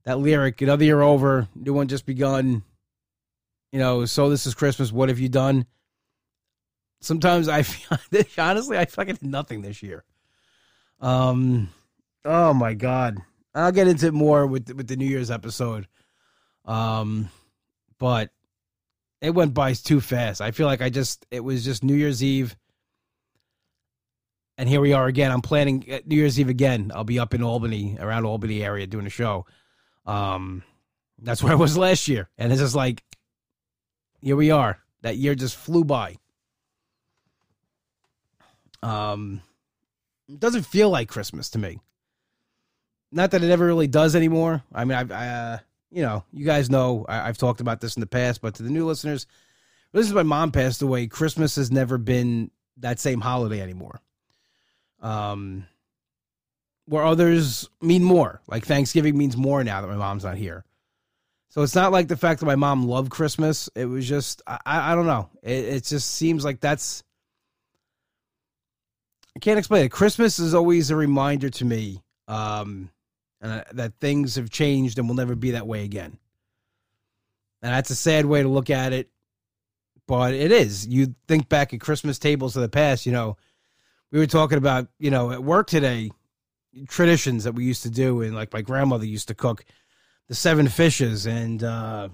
that 0.04 0.18
lyric. 0.18 0.60
Another 0.60 0.84
year 0.84 1.00
over, 1.00 1.48
new 1.54 1.72
one 1.72 1.88
just 1.88 2.06
begun. 2.06 2.62
You 3.72 3.78
know, 3.78 4.04
so 4.04 4.28
this 4.30 4.46
is 4.46 4.54
Christmas. 4.54 4.92
What 4.92 5.08
have 5.08 5.20
you 5.20 5.28
done? 5.28 5.66
Sometimes 7.00 7.48
I 7.48 7.62
feel, 7.62 7.98
honestly, 8.38 8.76
I 8.76 8.84
fucking 8.84 9.16
did 9.16 9.30
nothing 9.30 9.62
this 9.62 9.82
year. 9.82 10.04
Um, 11.00 11.70
oh 12.24 12.52
my 12.52 12.74
god. 12.74 13.18
I'll 13.54 13.72
get 13.72 13.88
into 13.88 14.06
it 14.06 14.14
more 14.14 14.46
with 14.46 14.72
with 14.72 14.86
the 14.86 14.96
New 14.96 15.06
Year's 15.06 15.30
episode. 15.30 15.88
Um, 16.64 17.30
but 17.98 18.30
it 19.20 19.30
went 19.30 19.54
by 19.54 19.72
too 19.72 20.00
fast. 20.00 20.40
I 20.40 20.50
feel 20.50 20.66
like 20.66 20.82
I 20.82 20.90
just 20.90 21.26
it 21.30 21.40
was 21.40 21.64
just 21.64 21.82
New 21.82 21.94
Year's 21.94 22.22
Eve, 22.22 22.56
and 24.56 24.68
here 24.68 24.80
we 24.80 24.92
are 24.92 25.06
again. 25.06 25.32
I'm 25.32 25.42
planning 25.42 25.84
uh, 25.90 25.98
New 26.06 26.16
Year's 26.16 26.38
Eve 26.38 26.48
again. 26.48 26.92
I'll 26.94 27.04
be 27.04 27.18
up 27.18 27.34
in 27.34 27.42
Albany, 27.42 27.96
around 27.98 28.24
Albany 28.24 28.62
area, 28.62 28.86
doing 28.86 29.06
a 29.06 29.10
show. 29.10 29.46
Um, 30.06 30.62
that's 31.18 31.42
where 31.42 31.52
I 31.52 31.56
was 31.56 31.76
last 31.78 32.08
year, 32.08 32.28
and 32.38 32.52
it's 32.52 32.60
just 32.60 32.74
like 32.76 33.02
here 34.20 34.36
we 34.36 34.50
are. 34.50 34.78
That 35.02 35.16
year 35.16 35.34
just 35.34 35.56
flew 35.56 35.84
by. 35.84 36.16
Um, 38.82 39.42
doesn't 40.38 40.64
feel 40.64 40.90
like 40.90 41.08
Christmas 41.08 41.50
to 41.50 41.58
me 41.58 41.80
not 43.12 43.30
that 43.32 43.42
it 43.42 43.50
ever 43.50 43.66
really 43.66 43.86
does 43.86 44.14
anymore. 44.14 44.62
I 44.72 44.84
mean, 44.84 44.96
I've, 44.96 45.12
I, 45.12 45.28
uh, 45.28 45.58
you 45.90 46.02
know, 46.02 46.24
you 46.32 46.44
guys 46.44 46.70
know 46.70 47.04
I, 47.08 47.26
have 47.26 47.38
talked 47.38 47.60
about 47.60 47.80
this 47.80 47.96
in 47.96 48.00
the 48.00 48.06
past, 48.06 48.40
but 48.40 48.54
to 48.54 48.62
the 48.62 48.70
new 48.70 48.86
listeners, 48.86 49.26
This 49.92 50.06
is 50.06 50.12
my 50.12 50.22
mom 50.22 50.52
passed 50.52 50.82
away. 50.82 51.06
Christmas 51.06 51.56
has 51.56 51.70
never 51.70 51.98
been 51.98 52.50
that 52.78 53.00
same 53.00 53.20
holiday 53.20 53.60
anymore. 53.60 54.00
Um, 55.00 55.66
where 56.86 57.04
others 57.04 57.68
mean 57.80 58.04
more. 58.04 58.40
Like 58.46 58.64
Thanksgiving 58.64 59.16
means 59.16 59.36
more 59.36 59.64
now 59.64 59.80
that 59.80 59.88
my 59.88 59.96
mom's 59.96 60.24
not 60.24 60.36
here. 60.36 60.64
So 61.50 61.62
it's 61.62 61.74
not 61.74 61.92
like 61.92 62.06
the 62.08 62.16
fact 62.16 62.40
that 62.40 62.46
my 62.46 62.54
mom 62.54 62.86
loved 62.86 63.10
Christmas. 63.10 63.68
It 63.74 63.84
was 63.84 64.08
just 64.08 64.40
I, 64.46 64.58
I 64.66 64.94
don't 64.94 65.06
know. 65.06 65.28
It, 65.42 65.64
it 65.64 65.84
just 65.84 66.10
seems 66.12 66.44
like 66.44 66.60
that's 66.60 67.02
I 69.36 69.40
can't 69.40 69.58
explain 69.58 69.84
it. 69.84 69.90
Christmas 69.90 70.38
is 70.38 70.54
always 70.54 70.90
a 70.90 70.96
reminder 70.96 71.50
to 71.50 71.64
me 71.64 72.02
um, 72.28 72.90
and 73.40 73.64
that 73.72 73.94
things 74.00 74.36
have 74.36 74.50
changed 74.50 74.98
and 74.98 75.08
will 75.08 75.16
never 75.16 75.34
be 75.34 75.52
that 75.52 75.66
way 75.66 75.84
again. 75.84 76.18
And 77.62 77.72
that's 77.72 77.90
a 77.90 77.96
sad 77.96 78.26
way 78.26 78.42
to 78.42 78.48
look 78.48 78.70
at 78.70 78.92
it, 78.92 79.10
but 80.06 80.34
it 80.34 80.50
is. 80.50 80.86
You 80.86 81.14
think 81.28 81.48
back 81.48 81.74
at 81.74 81.80
Christmas 81.80 82.18
tables 82.18 82.56
of 82.56 82.62
the 82.62 82.68
past, 82.68 83.06
you 83.06 83.12
know, 83.12 83.36
we 84.10 84.18
were 84.18 84.26
talking 84.26 84.58
about, 84.58 84.88
you 84.98 85.10
know, 85.10 85.30
at 85.30 85.42
work 85.42 85.66
today, 85.66 86.10
traditions 86.88 87.44
that 87.44 87.52
we 87.52 87.64
used 87.64 87.82
to 87.82 87.90
do, 87.90 88.22
and 88.22 88.34
like 88.34 88.52
my 88.52 88.62
grandmother 88.62 89.04
used 89.04 89.28
to 89.28 89.34
cook 89.34 89.64
the 90.30 90.36
seven 90.36 90.68
fishes, 90.68 91.26
and 91.26 91.64
uh, 91.64 92.08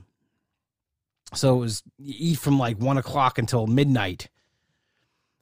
so 1.35 1.57
it 1.57 1.59
was 1.61 1.83
eat 1.99 2.39
from 2.39 2.59
like 2.59 2.79
one 2.79 2.97
o'clock 2.97 3.39
until 3.39 3.67
midnight. 3.67 4.31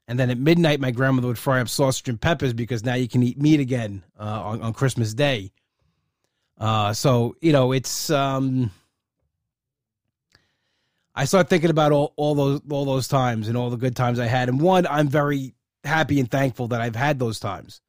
And 0.08 0.18
then 0.18 0.28
at 0.28 0.38
midnight, 0.38 0.80
my 0.80 0.90
grandmother 0.90 1.28
would 1.28 1.38
fry 1.38 1.60
up 1.60 1.68
sausage 1.68 2.08
and 2.08 2.20
peppers 2.20 2.52
because 2.52 2.84
now 2.84 2.94
you 2.94 3.06
can 3.06 3.22
eat 3.22 3.40
meat 3.40 3.60
again 3.60 4.02
uh, 4.18 4.42
on, 4.42 4.60
on 4.60 4.72
Christmas 4.72 5.14
Day. 5.14 5.52
Uh, 6.58 6.92
so 6.92 7.36
you 7.40 7.52
know, 7.52 7.70
it's 7.70 8.10
um, 8.10 8.72
I 11.14 11.26
start 11.26 11.48
thinking 11.48 11.70
about 11.70 11.92
all, 11.92 12.12
all 12.16 12.34
those 12.34 12.60
all 12.70 12.84
those 12.84 13.06
times 13.06 13.46
and 13.46 13.56
all 13.56 13.70
the 13.70 13.76
good 13.76 13.94
times 13.94 14.18
I 14.18 14.26
had. 14.26 14.48
And 14.48 14.60
one, 14.60 14.84
I'm 14.88 15.06
very 15.06 15.54
happy 15.84 16.18
and 16.18 16.28
thankful 16.28 16.66
that 16.68 16.80
I've 16.80 16.96
had 16.96 17.20
those 17.20 17.38
times, 17.38 17.80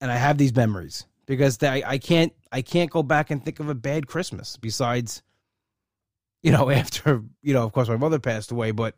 and 0.00 0.10
I 0.10 0.16
have 0.16 0.38
these 0.38 0.56
memories 0.56 1.04
because 1.26 1.62
I, 1.62 1.82
I 1.84 1.98
can't 1.98 2.32
I 2.54 2.62
can't 2.62 2.90
go 2.90 3.02
back 3.02 3.32
and 3.32 3.44
think 3.44 3.58
of 3.58 3.68
a 3.68 3.74
bad 3.74 4.06
Christmas 4.06 4.56
besides, 4.56 5.24
you 6.40 6.52
know, 6.52 6.70
after 6.70 7.22
you 7.42 7.52
know, 7.52 7.64
of 7.64 7.72
course, 7.72 7.88
my 7.88 7.96
mother 7.96 8.20
passed 8.20 8.52
away, 8.52 8.70
but 8.70 8.94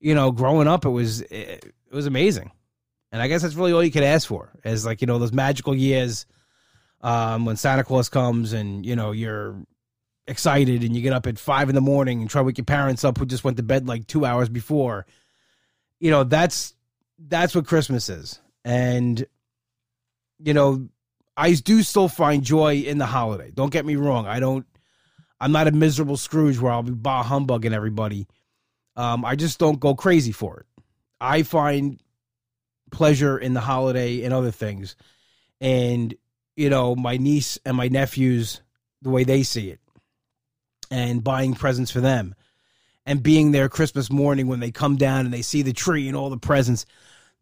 you 0.00 0.14
know, 0.14 0.32
growing 0.32 0.66
up, 0.66 0.84
it 0.84 0.90
was 0.90 1.20
it, 1.22 1.64
it 1.64 1.94
was 1.94 2.06
amazing, 2.06 2.50
and 3.12 3.22
I 3.22 3.28
guess 3.28 3.42
that's 3.42 3.54
really 3.54 3.72
all 3.72 3.84
you 3.84 3.92
could 3.92 4.02
ask 4.02 4.26
for 4.26 4.50
is 4.64 4.84
like 4.84 5.00
you 5.00 5.06
know 5.06 5.18
those 5.18 5.32
magical 5.32 5.76
years 5.76 6.26
um, 7.02 7.44
when 7.44 7.56
Santa 7.56 7.84
Claus 7.84 8.08
comes 8.08 8.52
and 8.52 8.84
you 8.84 8.96
know 8.96 9.12
you're 9.12 9.56
excited 10.26 10.82
and 10.82 10.96
you 10.96 11.02
get 11.02 11.12
up 11.12 11.28
at 11.28 11.38
five 11.38 11.68
in 11.68 11.76
the 11.76 11.80
morning 11.80 12.20
and 12.20 12.28
try 12.28 12.40
to 12.40 12.44
wake 12.44 12.58
your 12.58 12.64
parents 12.64 13.04
up 13.04 13.16
who 13.16 13.26
just 13.26 13.44
went 13.44 13.58
to 13.58 13.62
bed 13.62 13.86
like 13.86 14.08
two 14.08 14.24
hours 14.24 14.48
before. 14.48 15.06
You 16.00 16.10
know 16.10 16.24
that's 16.24 16.74
that's 17.16 17.54
what 17.54 17.68
Christmas 17.68 18.08
is, 18.08 18.40
and 18.64 19.24
you 20.40 20.52
know 20.52 20.88
I 21.36 21.52
do 21.52 21.82
still 21.82 22.08
find 22.08 22.42
joy 22.42 22.76
in 22.76 22.98
the 22.98 23.06
holiday. 23.06 23.50
Don't 23.52 23.72
get 23.72 23.84
me 23.84 23.96
wrong. 23.96 24.26
I 24.26 24.40
don't. 24.40 24.66
I'm 25.38 25.52
not 25.52 25.68
a 25.68 25.72
miserable 25.72 26.16
Scrooge 26.16 26.58
where 26.58 26.72
I'll 26.72 26.82
be 26.82 26.92
bah 26.92 27.22
humbugging 27.22 27.74
everybody. 27.74 28.26
Um, 28.96 29.24
I 29.24 29.36
just 29.36 29.58
don't 29.58 29.78
go 29.78 29.94
crazy 29.94 30.32
for 30.32 30.60
it. 30.60 30.66
I 31.20 31.42
find 31.42 32.00
pleasure 32.90 33.36
in 33.36 33.52
the 33.52 33.60
holiday 33.60 34.22
and 34.22 34.32
other 34.32 34.50
things, 34.50 34.96
and 35.60 36.14
you 36.56 36.70
know, 36.70 36.96
my 36.96 37.18
niece 37.18 37.58
and 37.66 37.76
my 37.76 37.88
nephews, 37.88 38.62
the 39.02 39.10
way 39.10 39.24
they 39.24 39.42
see 39.42 39.70
it, 39.70 39.80
and 40.90 41.22
buying 41.22 41.54
presents 41.54 41.90
for 41.90 42.00
them, 42.00 42.34
and 43.04 43.22
being 43.22 43.52
there 43.52 43.68
Christmas 43.68 44.10
morning 44.10 44.46
when 44.46 44.60
they 44.60 44.70
come 44.70 44.96
down 44.96 45.26
and 45.26 45.34
they 45.34 45.42
see 45.42 45.60
the 45.60 45.74
tree 45.74 46.08
and 46.08 46.16
all 46.16 46.30
the 46.30 46.38
presents. 46.38 46.86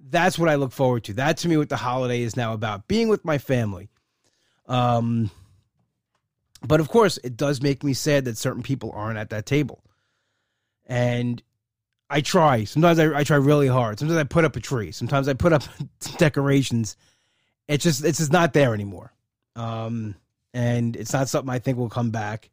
That's 0.07 0.39
what 0.39 0.49
I 0.49 0.57
look 0.57 0.73
forward 0.73 1.05
to. 1.05 1.15
That 1.15 1.39
to 1.39 1.49
me, 1.49 1.57
what 1.57 1.69
the 1.69 1.77
holiday 1.77 2.23
is 2.23 2.37
now 2.37 2.53
about 2.53 2.89
being 2.89 3.09
with 3.09 3.25
my 3.25 3.39
family. 3.39 3.89
Um, 4.67 5.31
but 6.67 6.81
of 6.81 6.89
course, 6.89 7.19
it 7.25 7.37
does 7.37 7.63
make 7.63 7.83
me 7.83 7.95
sad 7.95 8.27
that 8.27 8.37
certain 8.37 8.63
people 8.63 8.93
aren't 8.95 9.19
at 9.19 9.31
that 9.31 9.47
table. 9.47 9.83
And 10.87 11.43
I 12.11 12.21
try. 12.21 12.65
Sometimes 12.65 12.99
I, 12.99 13.19
I 13.19 13.25
try 13.25 13.37
really 13.37 13.69
hard. 13.69 13.99
Sometimes 13.99 14.19
I 14.19 14.25
put 14.25 14.45
up 14.45 14.57
a 14.57 14.61
tree. 14.61 14.93
Sometimes 14.93 15.29
I 15.29 15.33
put 15.33 15.53
up 15.53 15.63
decorations 16.19 16.97
it's 17.69 17.85
just 17.85 18.05
it's 18.05 18.19
just 18.19 18.33
not 18.33 18.53
there 18.53 18.75
anymore. 18.75 19.13
Um, 19.57 20.17
and 20.53 20.97
it's 20.97 21.13
not 21.13 21.29
something 21.29 21.53
I 21.53 21.59
think 21.59 21.79
will 21.79 21.89
come 21.89 22.11
back. 22.11 22.51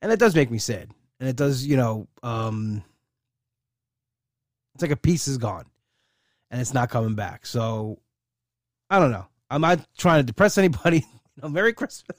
And 0.00 0.12
it 0.12 0.18
does 0.18 0.34
make 0.34 0.50
me 0.50 0.58
sad. 0.58 0.90
And 1.20 1.28
it 1.28 1.36
does, 1.36 1.66
you 1.66 1.76
know, 1.76 2.06
um, 2.22 2.84
it's 4.74 4.82
like 4.82 4.92
a 4.92 4.96
piece 4.96 5.26
is 5.26 5.38
gone 5.38 5.64
and 6.50 6.60
it's 6.60 6.74
not 6.74 6.90
coming 6.90 7.14
back. 7.14 7.46
So 7.46 7.98
I 8.90 8.98
don't 8.98 9.10
know. 9.10 9.26
I'm 9.50 9.60
not 9.60 9.80
trying 9.96 10.20
to 10.20 10.26
depress 10.26 10.58
anybody. 10.58 11.06
know, 11.42 11.48
Merry 11.48 11.72
Christmas. 11.72 12.18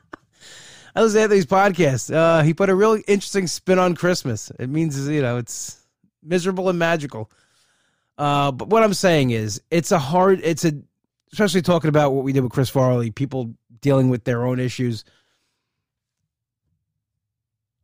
I 0.94 1.02
was 1.02 1.16
at 1.16 1.30
these 1.30 1.46
podcasts. 1.46 2.14
Uh, 2.14 2.42
he 2.42 2.54
put 2.54 2.68
a 2.68 2.74
really 2.74 3.02
interesting 3.06 3.46
spin 3.46 3.78
on 3.78 3.94
Christmas. 3.94 4.50
It 4.58 4.68
means, 4.68 5.08
you 5.08 5.22
know, 5.22 5.38
it's 5.38 5.82
miserable 6.22 6.68
and 6.68 6.78
magical. 6.78 7.30
Uh, 8.18 8.52
but 8.52 8.68
what 8.68 8.82
I'm 8.82 8.94
saying 8.94 9.30
is, 9.30 9.62
it's 9.70 9.90
a 9.90 9.98
hard, 9.98 10.40
it's 10.44 10.64
a 10.64 10.74
especially 11.32 11.62
talking 11.62 11.88
about 11.88 12.12
what 12.12 12.24
we 12.24 12.32
did 12.32 12.42
with 12.42 12.52
Chris 12.52 12.68
Farley, 12.68 13.10
people 13.10 13.54
dealing 13.80 14.10
with 14.10 14.24
their 14.24 14.44
own 14.44 14.60
issues. 14.60 15.04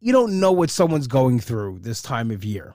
You 0.00 0.12
don't 0.12 0.38
know 0.38 0.52
what 0.52 0.70
someone's 0.70 1.07
going 1.07 1.40
through 1.40 1.78
this 1.81 2.02
time 2.02 2.31
of 2.31 2.44
year. 2.44 2.74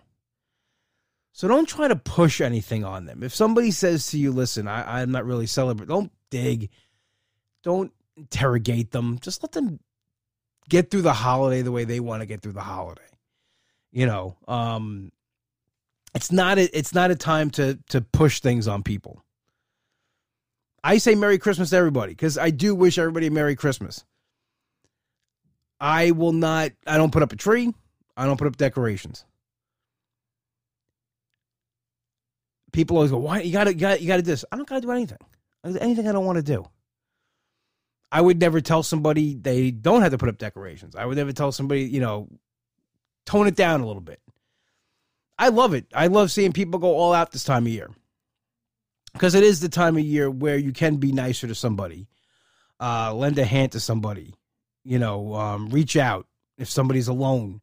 So 1.33 1.47
don't 1.47 1.67
try 1.67 1.87
to 1.87 1.95
push 1.95 2.41
anything 2.41 2.85
on 2.85 3.05
them. 3.05 3.23
If 3.23 3.33
somebody 3.33 3.71
says 3.71 4.07
to 4.07 4.19
you, 4.19 4.31
listen, 4.31 4.67
I, 4.67 5.01
I'm 5.01 5.11
not 5.11 5.25
really 5.25 5.47
celebrating, 5.47 5.93
don't 5.93 6.11
dig, 6.29 6.69
don't 7.63 7.91
interrogate 8.15 8.91
them. 8.91 9.17
Just 9.19 9.41
let 9.41 9.51
them 9.51 9.79
get 10.69 10.91
through 10.91 11.01
the 11.01 11.13
holiday 11.13 11.63
the 11.63 11.71
way 11.71 11.85
they 11.85 11.99
want 11.99 12.21
to 12.21 12.27
get 12.27 12.41
through 12.41 12.53
the 12.53 12.61
holiday. 12.61 13.01
You 13.91 14.05
know, 14.05 14.37
um, 14.47 15.11
it's 16.13 16.31
not 16.31 16.59
a, 16.59 16.77
it's 16.77 16.93
not 16.93 17.09
a 17.09 17.15
time 17.15 17.49
to 17.51 17.79
to 17.89 18.01
push 18.01 18.39
things 18.39 18.67
on 18.67 18.83
people. 18.83 19.23
I 20.83 20.97
say 20.99 21.15
Merry 21.15 21.39
Christmas 21.39 21.71
to 21.71 21.77
everybody 21.77 22.11
because 22.11 22.37
I 22.37 22.51
do 22.51 22.75
wish 22.75 22.97
everybody 22.97 23.27
a 23.27 23.31
Merry 23.31 23.55
Christmas. 23.55 24.05
I 25.79 26.11
will 26.11 26.33
not, 26.33 26.71
I 26.85 26.97
don't 26.97 27.11
put 27.11 27.23
up 27.23 27.31
a 27.31 27.35
tree. 27.35 27.73
I 28.15 28.25
don't 28.25 28.37
put 28.37 28.47
up 28.47 28.57
decorations. 28.57 29.25
People 32.73 32.97
always 32.97 33.11
go, 33.11 33.17
why? 33.17 33.41
You 33.41 33.53
gotta, 33.53 33.73
you 33.73 33.79
gotta, 33.79 34.01
you 34.01 34.07
gotta 34.07 34.21
do 34.21 34.31
this. 34.31 34.43
I 34.51 34.57
don't 34.57 34.67
gotta 34.67 34.81
do 34.81 34.91
anything. 34.91 35.19
Anything 35.63 36.09
I 36.09 36.11
don't 36.11 36.25
want 36.25 36.37
to 36.37 36.43
do. 36.43 36.65
I 38.11 38.19
would 38.19 38.39
never 38.39 38.59
tell 38.59 38.83
somebody 38.83 39.33
they 39.33 39.71
don't 39.71 40.01
have 40.01 40.11
to 40.11 40.17
put 40.17 40.29
up 40.29 40.37
decorations. 40.37 40.95
I 40.95 41.05
would 41.05 41.17
never 41.17 41.31
tell 41.31 41.51
somebody, 41.51 41.83
you 41.83 42.01
know, 42.01 42.27
tone 43.25 43.47
it 43.47 43.55
down 43.55 43.81
a 43.81 43.87
little 43.87 44.01
bit. 44.01 44.19
I 45.39 45.49
love 45.49 45.73
it. 45.73 45.87
I 45.93 46.07
love 46.07 46.31
seeing 46.31 46.51
people 46.53 46.79
go 46.79 46.95
all 46.95 47.13
out 47.13 47.31
this 47.31 47.43
time 47.43 47.65
of 47.65 47.71
year 47.71 47.89
because 49.13 49.35
it 49.35 49.43
is 49.43 49.61
the 49.61 49.69
time 49.69 49.97
of 49.97 50.03
year 50.03 50.29
where 50.29 50.57
you 50.57 50.73
can 50.73 50.97
be 50.97 51.11
nicer 51.11 51.47
to 51.47 51.55
somebody, 51.55 52.07
uh, 52.79 53.13
lend 53.13 53.39
a 53.39 53.45
hand 53.45 53.71
to 53.71 53.79
somebody, 53.79 54.35
you 54.83 54.99
know, 54.99 55.33
um, 55.35 55.69
reach 55.69 55.95
out 55.95 56.27
if 56.57 56.69
somebody's 56.69 57.07
alone. 57.07 57.61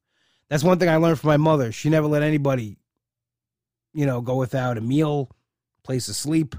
That's 0.48 0.64
one 0.64 0.78
thing 0.78 0.88
I 0.88 0.96
learned 0.96 1.20
from 1.20 1.28
my 1.28 1.36
mother. 1.36 1.70
She 1.70 1.90
never 1.90 2.08
let 2.08 2.22
anybody, 2.22 2.76
you 3.92 4.06
know, 4.06 4.20
go 4.20 4.36
without 4.36 4.78
a 4.78 4.80
meal, 4.80 5.30
place 5.82 6.06
to 6.06 6.14
sleep, 6.14 6.54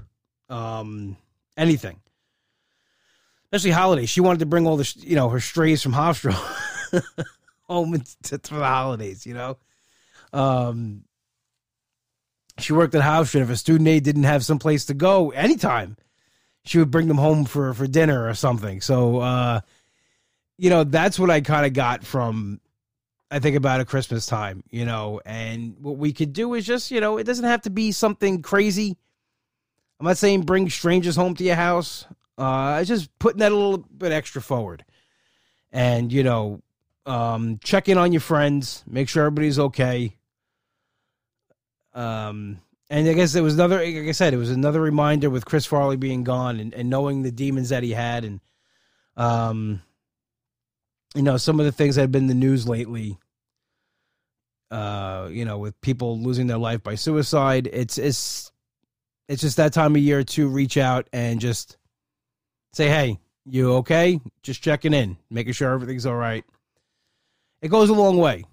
um, 0.48 1.16
anything. 1.56 2.00
Especially 3.44 3.70
holidays. 3.70 4.08
She 4.08 4.20
wanted 4.20 4.40
to 4.40 4.46
bring 4.46 4.66
all 4.66 4.76
the, 4.76 4.94
you 5.00 5.16
know, 5.16 5.28
her 5.28 5.40
strays 5.40 5.82
from 5.82 5.92
Hofstra 5.92 6.32
home 7.62 8.02
to, 8.24 8.38
for 8.38 8.54
the 8.54 8.66
holidays, 8.66 9.26
you 9.26 9.34
know. 9.34 9.58
Um, 10.32 11.04
she 12.58 12.72
worked 12.72 12.94
at 12.94 13.02
Hofstra. 13.02 13.42
if 13.42 13.50
a 13.50 13.56
student 13.56 13.88
aide 13.88 14.04
didn't 14.04 14.24
have 14.24 14.44
some 14.44 14.58
place 14.58 14.86
to 14.86 14.94
go 14.94 15.30
anytime, 15.30 15.96
she 16.64 16.78
would 16.78 16.90
bring 16.90 17.08
them 17.08 17.18
home 17.18 17.44
for 17.44 17.74
for 17.74 17.86
dinner 17.86 18.28
or 18.28 18.34
something. 18.34 18.80
So, 18.80 19.18
uh, 19.18 19.60
you 20.58 20.70
know, 20.70 20.84
that's 20.84 21.18
what 21.18 21.30
I 21.30 21.40
kind 21.40 21.66
of 21.66 21.72
got 21.72 22.04
from. 22.04 22.60
I 23.32 23.38
think 23.38 23.56
about 23.56 23.80
a 23.80 23.86
Christmas 23.86 24.26
time, 24.26 24.62
you 24.70 24.84
know, 24.84 25.20
and 25.24 25.76
what 25.80 25.96
we 25.96 26.12
could 26.12 26.34
do 26.34 26.52
is 26.52 26.66
just, 26.66 26.90
you 26.90 27.00
know, 27.00 27.16
it 27.16 27.24
doesn't 27.24 27.46
have 27.46 27.62
to 27.62 27.70
be 27.70 27.90
something 27.90 28.42
crazy. 28.42 28.98
I'm 29.98 30.06
not 30.06 30.18
saying 30.18 30.42
bring 30.42 30.68
strangers 30.68 31.16
home 31.16 31.34
to 31.36 31.44
your 31.44 31.54
house. 31.54 32.06
Uh, 32.36 32.84
just 32.84 33.16
putting 33.18 33.38
that 33.38 33.50
a 33.52 33.54
little 33.54 33.78
bit 33.78 34.12
extra 34.12 34.42
forward, 34.42 34.84
and 35.70 36.12
you 36.12 36.22
know, 36.22 36.60
um, 37.06 37.58
check 37.62 37.88
in 37.88 37.98
on 37.98 38.12
your 38.12 38.20
friends, 38.20 38.84
make 38.86 39.08
sure 39.08 39.24
everybody's 39.24 39.58
okay. 39.58 40.16
Um, 41.94 42.60
and 42.90 43.08
I 43.08 43.12
guess 43.14 43.34
it 43.34 43.42
was 43.42 43.54
another, 43.54 43.78
like 43.78 44.08
I 44.08 44.12
said, 44.12 44.34
it 44.34 44.38
was 44.38 44.50
another 44.50 44.80
reminder 44.80 45.30
with 45.30 45.44
Chris 45.44 45.66
Farley 45.66 45.96
being 45.96 46.24
gone 46.24 46.60
and, 46.60 46.74
and 46.74 46.90
knowing 46.90 47.22
the 47.22 47.32
demons 47.32 47.70
that 47.70 47.82
he 47.82 47.92
had. 47.92 48.24
And, 48.24 48.40
um, 49.16 49.82
you 51.14 51.22
know, 51.22 51.36
some 51.36 51.60
of 51.60 51.66
the 51.66 51.72
things 51.72 51.96
that 51.96 52.02
have 52.02 52.12
been 52.12 52.24
in 52.24 52.28
the 52.28 52.34
news 52.34 52.68
lately. 52.68 53.18
uh, 54.70 55.28
you 55.30 55.44
know, 55.44 55.58
with 55.58 55.78
people 55.82 56.18
losing 56.18 56.46
their 56.46 56.58
life 56.58 56.82
by 56.82 56.94
suicide. 56.94 57.68
It's 57.72 57.98
it's 57.98 58.50
it's 59.28 59.42
just 59.42 59.56
that 59.58 59.72
time 59.72 59.94
of 59.94 60.02
year 60.02 60.24
to 60.24 60.48
reach 60.48 60.76
out 60.78 61.08
and 61.12 61.40
just 61.40 61.76
say, 62.72 62.88
"Hey, 62.88 63.18
you 63.44 63.74
okay? 63.74 64.20
Just 64.42 64.62
checking 64.62 64.94
in, 64.94 65.16
making 65.30 65.52
sure 65.52 65.72
everything's 65.72 66.06
all 66.06 66.16
right." 66.16 66.44
It 67.60 67.68
goes 67.68 67.90
a 67.90 67.94
long 67.94 68.18
way. 68.18 68.44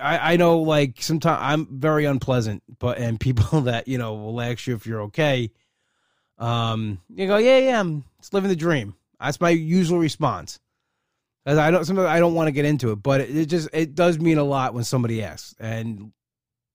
I, 0.00 0.34
I 0.34 0.36
know, 0.36 0.60
like 0.60 1.02
sometimes 1.02 1.38
I'm 1.42 1.80
very 1.80 2.06
unpleasant, 2.06 2.62
but 2.78 2.98
and 2.98 3.20
people 3.20 3.60
that 3.62 3.88
you 3.88 3.98
know 3.98 4.14
will 4.14 4.40
ask 4.40 4.66
you 4.66 4.74
if 4.76 4.86
you're 4.86 5.02
okay. 5.02 5.50
Um, 6.38 7.00
you 7.14 7.26
go, 7.26 7.36
yeah, 7.36 7.58
yeah, 7.58 7.80
I'm 7.80 8.04
just 8.20 8.32
living 8.32 8.48
the 8.48 8.56
dream. 8.56 8.94
That's 9.20 9.40
my 9.40 9.50
usual 9.50 9.98
response. 9.98 10.58
I 11.58 11.70
don't, 11.70 11.84
sometimes 11.84 12.08
I 12.08 12.18
don't 12.18 12.34
want 12.34 12.48
to 12.48 12.52
get 12.52 12.64
into 12.64 12.92
it, 12.92 12.96
but 12.96 13.20
it, 13.20 13.36
it 13.36 13.46
just 13.46 13.68
it 13.72 13.94
does 13.94 14.18
mean 14.18 14.38
a 14.38 14.44
lot 14.44 14.74
when 14.74 14.84
somebody 14.84 15.22
asks. 15.22 15.54
And 15.58 16.12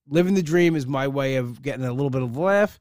living 0.07 0.33
the 0.33 0.43
dream 0.43 0.75
is 0.75 0.85
my 0.85 1.07
way 1.07 1.35
of 1.35 1.61
getting 1.61 1.85
a 1.85 1.93
little 1.93 2.09
bit 2.09 2.21
of 2.21 2.35
a 2.35 2.39
laugh, 2.39 2.79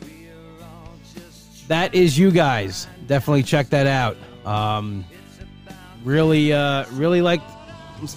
That 1.69 1.95
is 1.95 2.17
you 2.17 2.29
guys. 2.29 2.87
Definitely 3.07 3.43
check 3.43 3.69
that 3.69 3.87
out. 3.87 4.17
Um, 4.45 5.05
really, 6.03 6.53
uh, 6.53 6.85
really 6.91 7.21
like. 7.21 7.41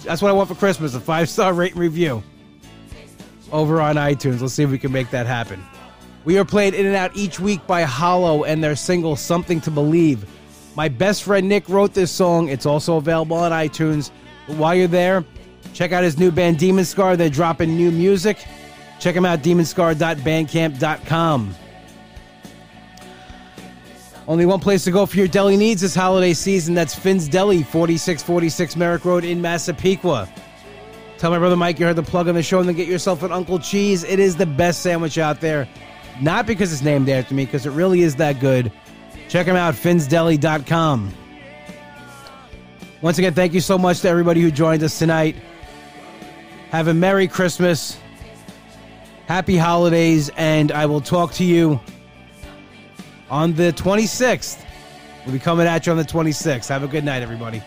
That's 0.03 0.21
what 0.21 0.29
I 0.29 0.33
want 0.33 0.49
for 0.49 0.55
Christmas: 0.55 0.95
a 0.95 0.99
five 0.99 1.29
star 1.29 1.53
rate 1.61 1.73
and 1.73 1.81
review 1.81 2.23
over 3.51 3.81
on 3.81 3.95
iTunes. 3.95 4.41
Let's 4.41 4.53
see 4.53 4.63
if 4.63 4.71
we 4.71 4.79
can 4.79 4.91
make 4.91 5.11
that 5.11 5.27
happen. 5.27 5.63
We 6.23 6.39
are 6.39 6.45
played 6.45 6.73
in 6.73 6.85
and 6.85 6.95
out 6.95 7.15
each 7.15 7.39
week 7.39 7.65
by 7.67 7.83
Hollow 7.83 8.43
and 8.43 8.63
their 8.63 8.75
single 8.75 9.15
"Something 9.15 9.61
to 9.61 9.71
Believe." 9.71 10.25
My 10.75 10.89
best 10.89 11.23
friend 11.23 11.47
Nick 11.47 11.69
wrote 11.69 11.93
this 11.93 12.11
song. 12.11 12.49
It's 12.49 12.65
also 12.65 12.97
available 12.97 13.37
on 13.37 13.53
iTunes. 13.53 14.11
But 14.47 14.57
while 14.57 14.75
you're 14.75 14.87
there, 14.87 15.23
check 15.73 15.93
out 15.93 16.03
his 16.03 16.19
new 16.19 16.31
band 16.31 16.59
Demon 16.59 16.85
Scar. 16.85 17.15
They're 17.15 17.29
dropping 17.29 17.77
new 17.77 17.91
music. 17.91 18.45
Check 18.99 19.15
them 19.15 19.25
out, 19.25 19.39
demonscar.bandcamp.com. 19.39 21.55
Only 24.27 24.45
one 24.47 24.59
place 24.59 24.83
to 24.85 24.91
go 24.91 25.05
for 25.05 25.17
your 25.17 25.27
deli 25.27 25.55
needs 25.55 25.81
this 25.81 25.93
holiday 25.93 26.33
season. 26.33 26.73
That's 26.73 26.95
Finn's 26.95 27.27
Deli, 27.27 27.61
4646 27.61 28.75
Merrick 28.75 29.05
Road 29.05 29.23
in 29.23 29.39
Massapequa. 29.39 30.27
Tell 31.19 31.29
my 31.29 31.37
brother 31.37 31.55
Mike 31.55 31.79
you 31.79 31.85
heard 31.85 31.95
the 31.95 32.03
plug 32.03 32.27
on 32.27 32.35
the 32.35 32.41
show 32.41 32.59
and 32.59 32.67
then 32.67 32.75
get 32.75 32.87
yourself 32.87 33.21
an 33.21 33.31
Uncle 33.31 33.59
Cheese. 33.59 34.03
It 34.03 34.19
is 34.19 34.35
the 34.35 34.45
best 34.45 34.81
sandwich 34.81 35.17
out 35.17 35.41
there. 35.41 35.67
Not 36.21 36.47
because 36.47 36.73
it's 36.73 36.81
named 36.81 37.07
after 37.07 37.35
me, 37.35 37.45
because 37.45 37.65
it 37.65 37.71
really 37.71 38.01
is 38.01 38.15
that 38.15 38.39
good. 38.39 38.71
Check 39.27 39.45
them 39.45 39.55
out, 39.55 39.75
finsdeli.com. 39.75 41.13
Once 43.01 43.17
again, 43.17 43.33
thank 43.33 43.53
you 43.53 43.61
so 43.61 43.77
much 43.77 43.99
to 44.01 44.09
everybody 44.09 44.41
who 44.41 44.49
joined 44.49 44.81
us 44.81 44.97
tonight. 44.97 45.35
Have 46.71 46.87
a 46.87 46.93
Merry 46.93 47.27
Christmas, 47.27 47.99
Happy 49.27 49.57
Holidays, 49.57 50.29
and 50.37 50.71
I 50.71 50.85
will 50.87 51.01
talk 51.01 51.31
to 51.33 51.43
you 51.43 51.79
on 53.29 53.53
the 53.53 53.73
26th. 53.73 54.63
We'll 55.25 55.33
be 55.33 55.39
coming 55.39 55.67
at 55.67 55.85
you 55.85 55.91
on 55.91 55.97
the 55.97 56.03
26th. 56.03 56.67
Have 56.69 56.83
a 56.83 56.87
good 56.87 57.03
night, 57.03 57.21
everybody. 57.21 57.61